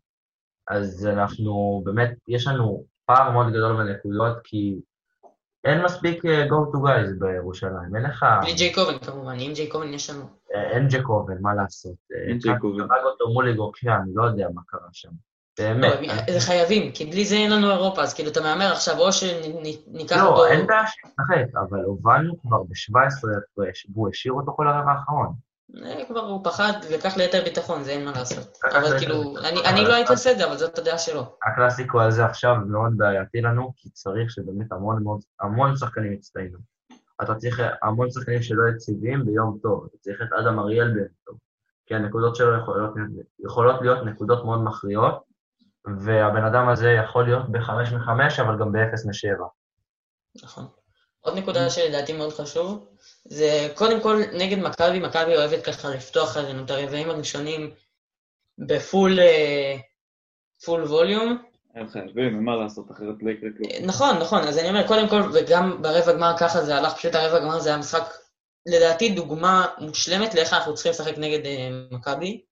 [0.69, 4.81] אז אנחנו, באמת, יש לנו פער מאוד גדול בנקודות, כי
[5.65, 7.97] אין מספיק אה, go to guys בירושלים.
[7.97, 8.27] אין לך...
[8.43, 10.25] בלי ג'ייקובן כמובן, עם ג'ייקובן יש לנו.
[10.55, 11.95] אה, אין ג'קובן, מה לעשות.
[12.13, 12.81] אה, אין ג'קובן.
[12.81, 15.11] הרג אותו מול ליגוקיה, אני לא יודע מה קרה שם.
[15.59, 16.11] לא, באמת.
[16.33, 20.23] זה חייבים, כי בלי זה אין לנו אירופה, אז כאילו אתה מהמר עכשיו, או שניקח
[20.23, 20.37] אותו...
[20.37, 22.99] לא, אין בעיה שישחק, אבל הובלנו כבר ב-17
[23.53, 25.33] הפרש, והוא השאיר אותו כל הרבע האחרון.
[25.85, 28.59] אה, כבר הוא פחד ולקח ליתר ביטחון, זה אין מה לעשות.
[28.65, 29.35] לקח אבל ליתר כאילו.
[29.65, 31.23] אני- לא הייתי עושה את זה, אבל זאת הדעה שלו.
[31.47, 35.05] הקלאסיקו הזה עכשיו מאוד בעייתי לנו, כי צריך שבאמת המון
[35.41, 36.59] המון שחקנים יצטיינו.
[37.23, 41.37] אתה צריך המון שחקנים שלא יציבים ביום טוב, אתה צריך את אדם אריאל ביום טוב.
[41.87, 42.53] כי הנקודות שלו
[43.45, 45.23] יכולות להיות נקודות מאוד מכריעות,
[45.85, 49.47] והבן אדם הזה יכול להיות בחמש מחמש, אבל גם באפס משבע.
[50.43, 50.67] נכון.
[51.21, 52.87] עוד נקודה שלדעתי מאוד חשוב,
[53.25, 57.71] זה קודם כל נגד מכבי, מכבי אוהבת ככה לפתוח עלינו את הרבעים הראשונים
[58.59, 59.77] בפול אה,
[60.65, 61.43] פול ווליום.
[61.75, 63.87] הם חייבים, אין מה לעשות, אחרת לא יקרה כלום.
[63.87, 67.41] נכון, נכון, אז אני אומר, קודם כל, וגם ברבע גמר ככה זה הלך, פשוט הרבע
[67.41, 68.15] גמר זה היה משחק,
[68.67, 72.43] לדעתי, דוגמה מושלמת לאיך אנחנו צריכים לשחק נגד אה, מכבי.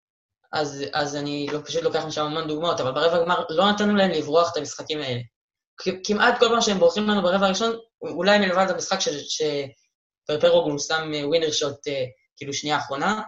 [0.53, 4.11] אז, אז אני לא, פשוט לוקח משם המון דוגמאות, אבל ברבע גמר לא נתנו להם
[4.11, 5.20] לברוח את המשחקים האלה.
[6.05, 8.98] כמעט כל פעם שהם בורחים לנו ברבע הראשון, אולי מלבד המשחק
[10.28, 12.05] שפרפרוגלו שם אה, ווינר שוט אה,
[12.36, 13.22] כאילו שנייה אחרונה,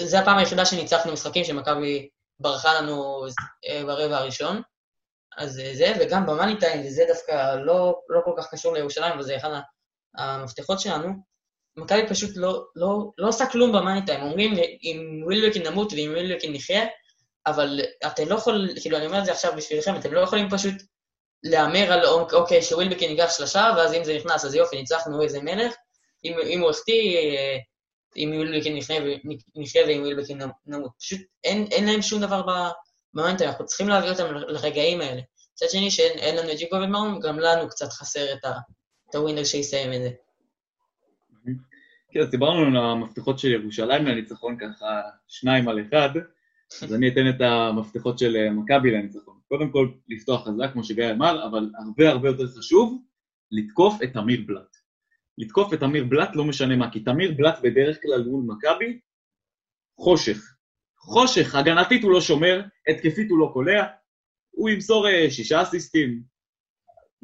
[0.00, 2.08] זו הפעם היחידה שניצחנו משחקים שמכבי
[2.40, 3.26] ברחה לנו
[3.68, 4.62] אה, ברבע הראשון.
[5.38, 9.22] אז אה, זה, וגם במאני טיים, וזה דווקא לא, לא כל כך קשור לירושלים, אבל
[9.22, 9.60] זה אחד
[10.18, 11.08] המפתחות שלנו,
[11.76, 14.22] מכבי פשוט לא, לא, לא עושה כלום במאני טיים.
[14.22, 14.52] אומרים,
[14.82, 16.84] אם ווילבקין נמות ואם ווילבקין נחיה,
[17.46, 20.74] אבל אתם לא יכולים, כאילו, אני אומר את זה עכשיו בשבילכם, אתם לא יכולים פשוט
[21.44, 25.74] להמר על, אוקיי, שווילבקין ניגש שלושה, ואז אם זה נכנס, אז יופי, ניצחנו איזה מלך.
[26.24, 27.56] אם, אם הוא החטיא, אה,
[28.16, 28.76] אם ווילבקין
[29.54, 30.90] נחיה ואם ווילבקין נמות.
[30.98, 35.20] פשוט אין, אין להם שום דבר במאני אנחנו צריכים להביא אותם לרגעים האלה.
[35.52, 40.02] מצד שני, שאין לנו את ג'יקו ומרום, גם לנו קצת חסר את הווינר שיסיים את
[40.02, 40.10] זה.
[42.12, 46.10] כן, אז דיברנו על המפתחות של ירושלים לניצחון ככה שניים על אחד,
[46.82, 49.38] אז אני אתן את המפתחות של אה, מכבי לניצחון.
[49.48, 53.02] קודם כל, לפתוח חזק, כמו שגיא אמר, אבל הרבה הרבה יותר חשוב,
[53.50, 54.76] לתקוף את אמיר בלאט.
[55.38, 59.00] לתקוף את אמיר בלאט לא משנה מה, כי תמיר בלאט בדרך כלל מול מכבי,
[60.00, 60.38] חושך.
[60.98, 63.84] חושך, הגנתית הוא לא שומר, התקפית הוא לא קולע,
[64.50, 66.22] הוא ימסור אה, שישה אסיסטים,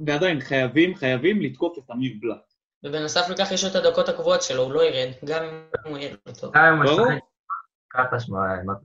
[0.07, 2.48] ועדיין חייבים, חייבים לתקוף את אמיר בלאט.
[2.85, 6.17] ובנוסף לכך יש לו את הדקות הקבועות שלו, הוא לא ירד, גם אם הוא ירד
[6.29, 6.51] אותו.
[6.53, 7.23] גם אם הוא משחק,
[7.89, 8.31] קטש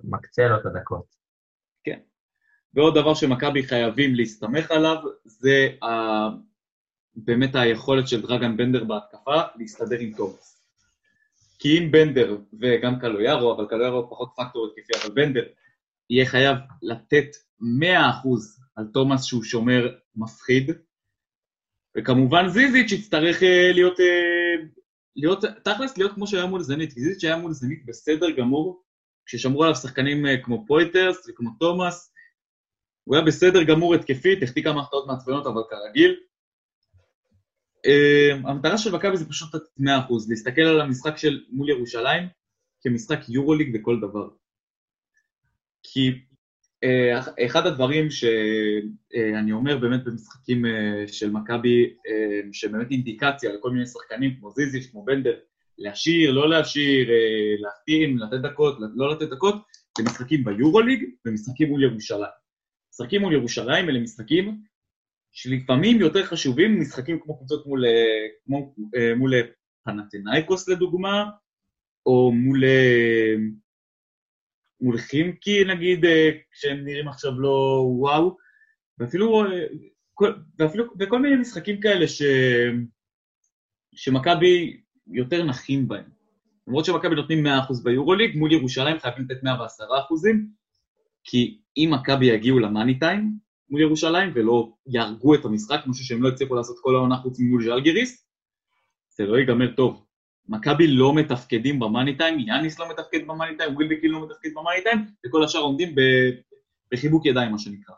[0.04, 1.06] מקצה לו את הדקות.
[1.84, 2.00] כן.
[2.74, 5.88] ועוד דבר שמכבי חייבים להסתמך עליו, זה ה...
[7.16, 10.64] באמת היכולת של דרגן בנדר בהתקפה להסתדר עם תומאס.
[11.60, 15.44] כי אם בנדר, וגם קלויארו, אבל קלויארו פחות פקטור התקפי, אבל בנדר
[16.10, 17.28] יהיה חייב לתת
[17.62, 17.64] 100%
[18.76, 20.72] על תומאס שהוא שומר מפחיד,
[21.98, 24.66] וכמובן זיזיץ' יצטרך אה, להיות, אה,
[25.16, 28.84] להיות, תכלס להיות כמו שהיה מול זנית, כי זיזיץ' היה מול זנית בסדר גמור,
[29.26, 32.14] כששמרו עליו שחקנים אה, כמו פויטרס וכמו תומאס,
[33.04, 36.16] הוא היה בסדר גמור התקפית, החטיא כמה החטאות מעצבנות, אבל כרגיל.
[38.46, 39.84] המטרה של מכבי זה פשוט לתת 100%,
[40.30, 42.28] להסתכל על המשחק של מול ירושלים
[42.82, 44.30] כמשחק יורוליג בכל דבר.
[45.84, 46.12] כי
[47.46, 54.36] אחד הדברים שאני אומר באמת במשחקים אה, של מכבי, אה, שבאמת אינדיקציה לכל מיני שחקנים
[54.40, 55.36] כמו זיזיץ', כמו בנדר,
[55.78, 57.10] להשאיר, לא להשאיר,
[57.60, 59.56] להחתים, לתת דקות, לא לתת דקות,
[59.98, 62.32] זה משחקים ביורוליג ומשחקים מול ירושלים.
[62.94, 64.62] משחקים מול ירושלים אלה משחקים
[65.32, 67.86] שלפעמים יותר חשובים משחקים כמו קבוצות מול,
[68.46, 68.76] כמו,
[69.18, 69.34] מול
[69.86, 71.30] פנתנאיקוס לדוגמה,
[72.06, 72.64] או מול
[74.84, 78.38] מול חימקי נגיד, אה, כשהם נראים עכשיו לא וואו,
[79.00, 80.28] ואפילו, אה,
[80.60, 82.22] ואפילו, וכל מיני משחקים כאלה ש...
[83.96, 86.06] שמכבי יותר נחים בהם.
[86.68, 87.50] למרות שמכבי נותנים 100%
[87.84, 89.48] ביורוליג, מול ירושלים חייבים לתת 110%,
[91.24, 93.32] כי אם מכבי יגיעו למאני טיים
[93.70, 97.64] מול ירושלים ולא יהרגו את המשחק, משהו שהם לא הצליחו לעשות כל העונה חוץ ממול
[97.64, 98.28] ז'לגיריס,
[99.10, 100.03] זה לא ייגמר טוב.
[100.50, 105.06] מכבי לא מתפקדים במאני טיים, יאניס לא מתפקד במאני טיים, ווילבקין לא מתפקד במאני טיים,
[105.26, 105.96] וכל השאר עומדים
[106.92, 107.96] בחיבוק ידיים, מה שנקרא.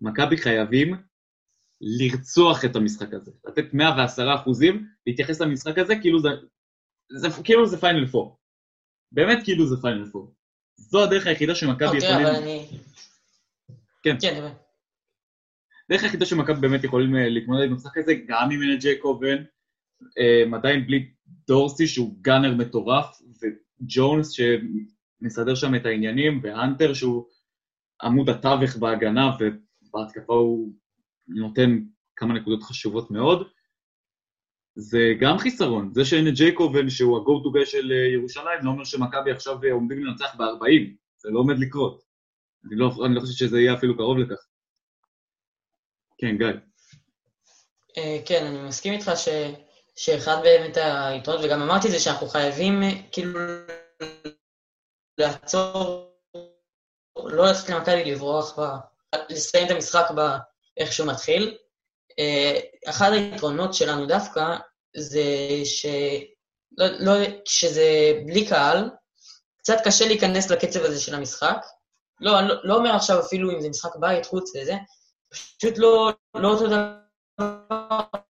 [0.00, 0.96] מכבי חייבים
[1.80, 6.28] לרצוח את המשחק הזה, לתת 110 אחוזים, להתייחס למשחק הזה כאילו זה,
[7.12, 8.38] זה, כאילו זה פיינל פור.
[9.12, 10.34] באמת כאילו זה פיינל פור.
[10.76, 12.26] זו הדרך היחידה שמכבי אוקיי, יכולים...
[12.26, 12.66] אוקיי, אבל אני...
[14.02, 14.16] כן.
[14.20, 14.50] כן,
[15.86, 19.44] הדרך היחידה שמכבי באמת יכולים אה, להתמודד עם המשחק הזה, גם אם אין את ג'ייקובן,
[20.18, 21.10] אה, עדיין בלי
[21.48, 27.26] דורסי שהוא gunner מטורף, וג'ונס שמסדר שם את העניינים, והאנטר שהוא
[28.02, 30.72] עמוד התווך בהגנה, ובהתקפה הוא
[31.28, 31.78] נותן
[32.16, 33.48] כמה נקודות חשובות מאוד.
[34.74, 35.94] זה גם חיסרון.
[35.94, 39.58] זה שאין את ג'ייקובן, שהוא ה-go to guy של אה, ירושלים, לא אומר שמכבי עכשיו
[39.72, 40.96] עומדים לנצח ב-40.
[41.18, 42.02] זה לא עומד לקרות.
[42.66, 44.46] אני לא, אני לא חושב שזה יהיה אפילו קרוב לכך.
[46.18, 46.46] כן, גיא.
[47.96, 49.28] אה, כן, אני מסכים איתך ש...
[49.96, 53.40] שאחד באמת היתרונות, וגם אמרתי זה שאנחנו חייבים אה, כאילו
[55.18, 56.08] לעצור,
[57.16, 58.62] לא לתת למכבי לברוח, ב,
[59.28, 61.58] לסיים את המשחק באיך שהוא מתחיל.
[62.18, 64.56] אה, אחד היתרונות שלנו דווקא
[64.96, 65.24] זה
[65.64, 65.86] ש...
[66.78, 67.12] לא, לא,
[67.44, 68.90] שזה בלי קהל,
[69.58, 71.66] קצת קשה להיכנס לקצב הזה של המשחק.
[72.20, 74.74] לא, אני לא, לא אומר עכשיו אפילו אם זה משחק בית, חוץ וזה,
[75.30, 78.22] פשוט לא, לא אותו דבר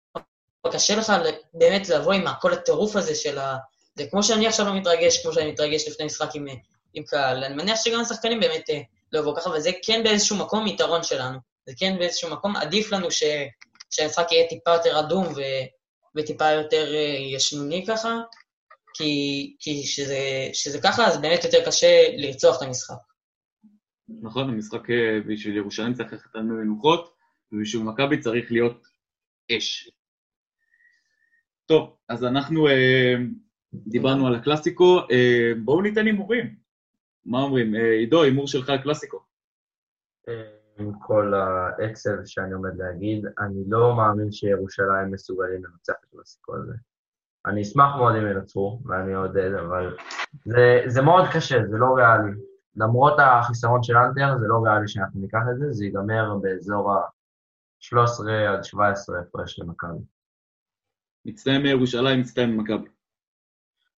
[0.70, 1.14] קשה לך
[1.54, 3.58] באמת לבוא עם כל הטירוף הזה של ה...
[3.96, 6.46] זה כמו שאני עכשיו לא מתרגש, כמו שאני מתרגש לפני משחק עם,
[6.94, 7.44] עם קהל.
[7.44, 8.82] אני מניח שגם השחקנים באמת אה,
[9.14, 11.40] לא יבואו ככה, וזה כן באיזשהו מקום יתרון שלנו.
[11.66, 13.24] זה כן באיזשהו מקום, עדיף לנו ש,
[13.92, 15.42] שהמשחק יהיה טיפה יותר אדום ו,
[16.16, 18.20] וטיפה יותר אה, ישנוני ככה,
[18.94, 22.96] כי, כי שזה, שזה ככה, אז באמת יותר קשה לרצוח את המשחק.
[24.22, 27.14] נכון, המשחק אה, בשביל ירושלים צריך ללכת על מנוחות,
[27.52, 28.88] ובשביל מכבי צריך להיות
[29.52, 29.90] אש.
[31.72, 33.16] טוב, אז אנחנו אה,
[33.74, 36.56] דיברנו על הקלאסיקו, אה, בואו ניתן הימורים.
[37.26, 37.76] מה אומרים?
[37.76, 39.20] אה, עידו, הימור שלך על קלאסיקו.
[40.28, 40.34] אה,
[40.78, 46.74] עם כל האקסל שאני עומד להגיד, אני לא מאמין שירושלים מסוגלים לנצח את המסיקו הזה.
[47.46, 49.98] אני אשמח מאוד אם ינצחו, ואני אעודד, אבל
[50.46, 52.32] זה, זה מאוד קשה, זה לא ריאלי.
[52.76, 58.32] למרות החיסרון של אנטר, זה לא ריאלי שאנחנו ניקח את זה, זה ייגמר באזור ה-13
[58.50, 60.00] עד 17 הפרש למכבי.
[61.26, 62.90] מצטיין בירושלים, מצטיין במכבי.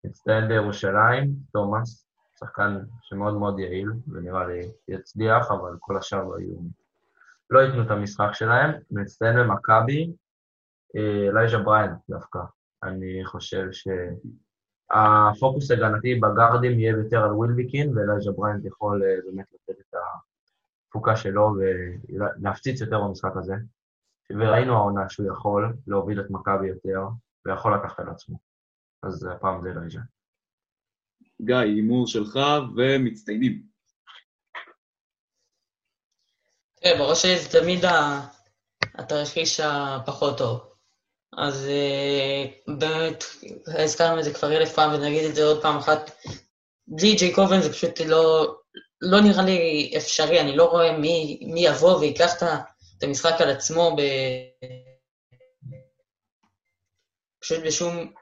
[0.04, 2.08] מצטיין בירושלים, תומאס,
[2.40, 6.56] שחקן שמאוד מאוד יעיל, ונראה לי יצליח, אבל כל השאר לא יהיו...
[7.50, 8.72] לא ייתנו את המשחק שלהם.
[8.92, 10.14] מצטיין במכבי,
[10.96, 12.40] אלייז'ה בריינט דווקא.
[12.84, 13.68] אני חושב
[14.92, 19.96] שהפוקוס הגנתי בגארדים יהיה יותר על ווילביקין, ואלייז'ה בריינט יכול אה, באמת לתת את
[20.88, 21.54] התפוקה שלו
[22.10, 23.56] ולהפציץ יותר במשחק הזה.
[24.40, 27.00] וראינו העונה שהוא יכול להוביל את מכבי יותר,
[27.46, 28.38] ויכול לקחת על עצמו.
[29.04, 30.00] אז הפעם זה אלייז'ה.
[31.42, 32.40] גיא, הימור שלך
[32.76, 33.64] ומצטיינים.
[36.76, 37.80] תראה, בראש שלי זה תמיד
[38.96, 40.72] התרחיש הפחות טוב.
[41.38, 43.24] אז uh, באמת,
[43.68, 46.12] הזכרנו את זה כבר אלף פעם, ונגיד את זה עוד פעם אחת.
[46.88, 48.56] בלי ג'יי קובן זה פשוט לא,
[49.02, 52.44] לא נראה לי אפשרי, אני לא רואה מי, מי יבוא ויקח את
[53.04, 54.02] המשחק על עצמו ב...
[57.42, 58.14] פשוט בשום...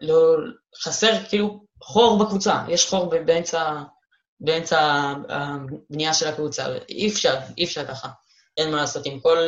[0.00, 0.36] לא...
[0.82, 3.82] חסר כאילו חור בקבוצה, יש חור באמצע,
[4.40, 4.80] באמצע
[5.28, 8.08] הבנייה של הקבוצה, אי אפשר, אי אפשר ככה,
[8.56, 9.06] אין מה לעשות.
[9.06, 9.38] עם כל...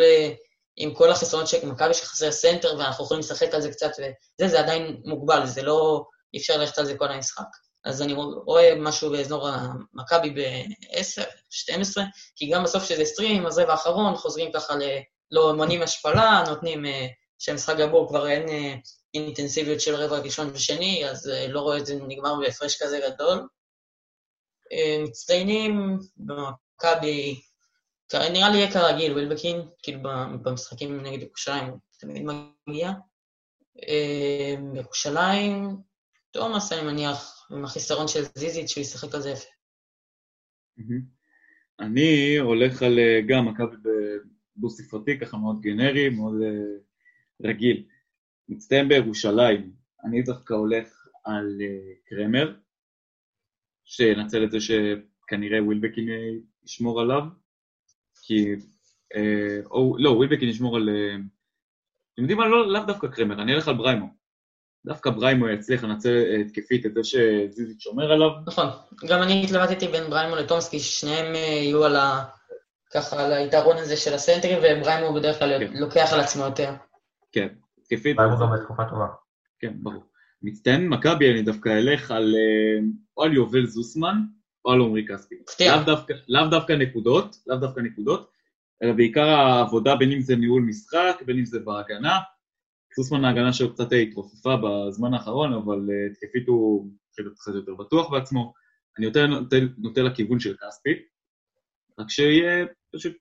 [0.76, 4.61] עם כל החסרונות של מכבי שחסר סנטר, ואנחנו יכולים לשחק על זה קצת, וזה, זה
[4.61, 7.47] עדיין מוגבל, זה לא, אי אפשר ללכת על זה כל המשחק.
[7.87, 8.12] אז אני
[8.47, 12.05] רואה משהו באזור המכבי ב-10, 12,
[12.37, 14.82] כי גם בסוף שזה סטרים, אז רבע האחרון, חוזרים ככה ל...
[15.30, 17.07] לא מונים השפלה, נותנים אה,
[17.39, 18.74] שהמשחק גבור, כבר אין אה,
[19.14, 23.49] אינטנסיביות של רבע ראשון ושני, אז אה, לא רואה את זה נגמר בהפרש כזה גדול.
[25.03, 27.41] מצטיינים במכבי
[28.14, 30.01] נראה לי יהיה כרגיל, ווילבקין, כאילו
[30.43, 32.22] במשחקים נגד ירושלים תמיד
[32.68, 32.91] מגיע.
[34.72, 35.76] בירושלים, אמ,
[36.37, 39.49] תומאס, אני מניח, עם החיסרון של זיזית, שהוא ישחק על זה יפה.
[41.80, 43.76] אני הולך על אה, גם מכבי
[44.57, 47.87] בדו ספרתי, ככה מאוד גנרי, מאוד אה, רגיל.
[48.49, 49.72] מצטיין בירושלים,
[50.05, 52.57] אני דווקא הולך על אה, קרמר,
[53.84, 56.09] שינצל את זה שכנראה ווילבקין
[56.64, 57.22] ישמור עליו.
[58.22, 58.47] כי...
[59.70, 60.89] או, לא, ווילבקין ישמור על...
[62.14, 62.49] אתם יודעים מה?
[62.49, 64.26] לא, לאו דווקא קרמר, אני אלך על בריימו.
[64.87, 68.30] דווקא בריימו יצליח לנצל אה, התקפית את זה שזיזיץ' שומר עליו.
[68.47, 68.66] נכון,
[69.09, 72.24] גם אני התלבטתי בין בריימו לטומסקי, ששניהם יהיו על ה...
[72.95, 75.72] ככה, על היתרון הזה של הסנטרים, ובריימו בדרך כלל כן.
[75.76, 76.70] לוקח על עצמו יותר.
[77.32, 78.16] כן, התקפית.
[78.16, 79.07] בריימו גם בתקופה טובה.
[79.59, 80.05] כן, ברור.
[80.43, 82.34] מצטיין מכבי, אני דווקא אלך על
[83.16, 84.16] או על יובל זוסמן,
[84.64, 85.34] או על עמרי כספי.
[85.61, 88.30] לאו דווקא, לאו דווקא נקודות, לאו דווקא נקודות,
[88.82, 92.18] אלא בעיקר העבודה בין אם זה ניהול משחק, בין אם זה בהגנה.
[92.97, 98.53] סוסמן ההגנה שלו קצת התרופפה בזמן האחרון, אבל אה, התקפית הוא קצת יותר בטוח בעצמו.
[98.99, 99.27] אני יותר
[99.79, 100.91] נוטה, לכיוון של כספי,
[101.99, 103.17] רק שיהיה פשוט,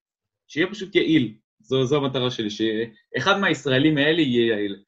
[0.47, 1.37] שיהיה פשוט יעיל.
[1.59, 4.83] זו, זו המטרה שלי, שאחד מהישראלים האלה יהיה יעיל.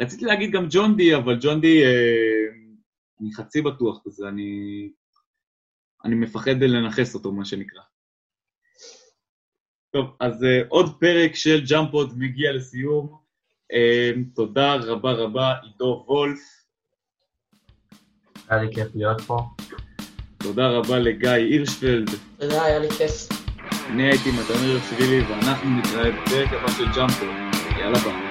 [0.00, 2.46] רציתי להגיד גם ג'ון די, אבל ג'ון די, אה,
[3.20, 4.90] אני חצי בטוח בזה, אני
[6.04, 7.82] אני מפחד לנכס אותו, מה שנקרא.
[9.90, 13.25] טוב, אז אה, עוד פרק של ג'אמפוד מגיע לסיום.
[13.72, 16.38] אה, תודה רבה רבה, עידו וולף.
[18.48, 19.38] היה לי כיף להיות פה.
[20.38, 22.10] תודה רבה לגיא הירשפלד.
[22.38, 23.28] תודה, היה לי כיף.
[23.90, 27.28] אני הייתי מתן רשבילי, ואנחנו נתראה בפרק הבא של ג'אמפוד.
[27.78, 28.25] יאללה ביי.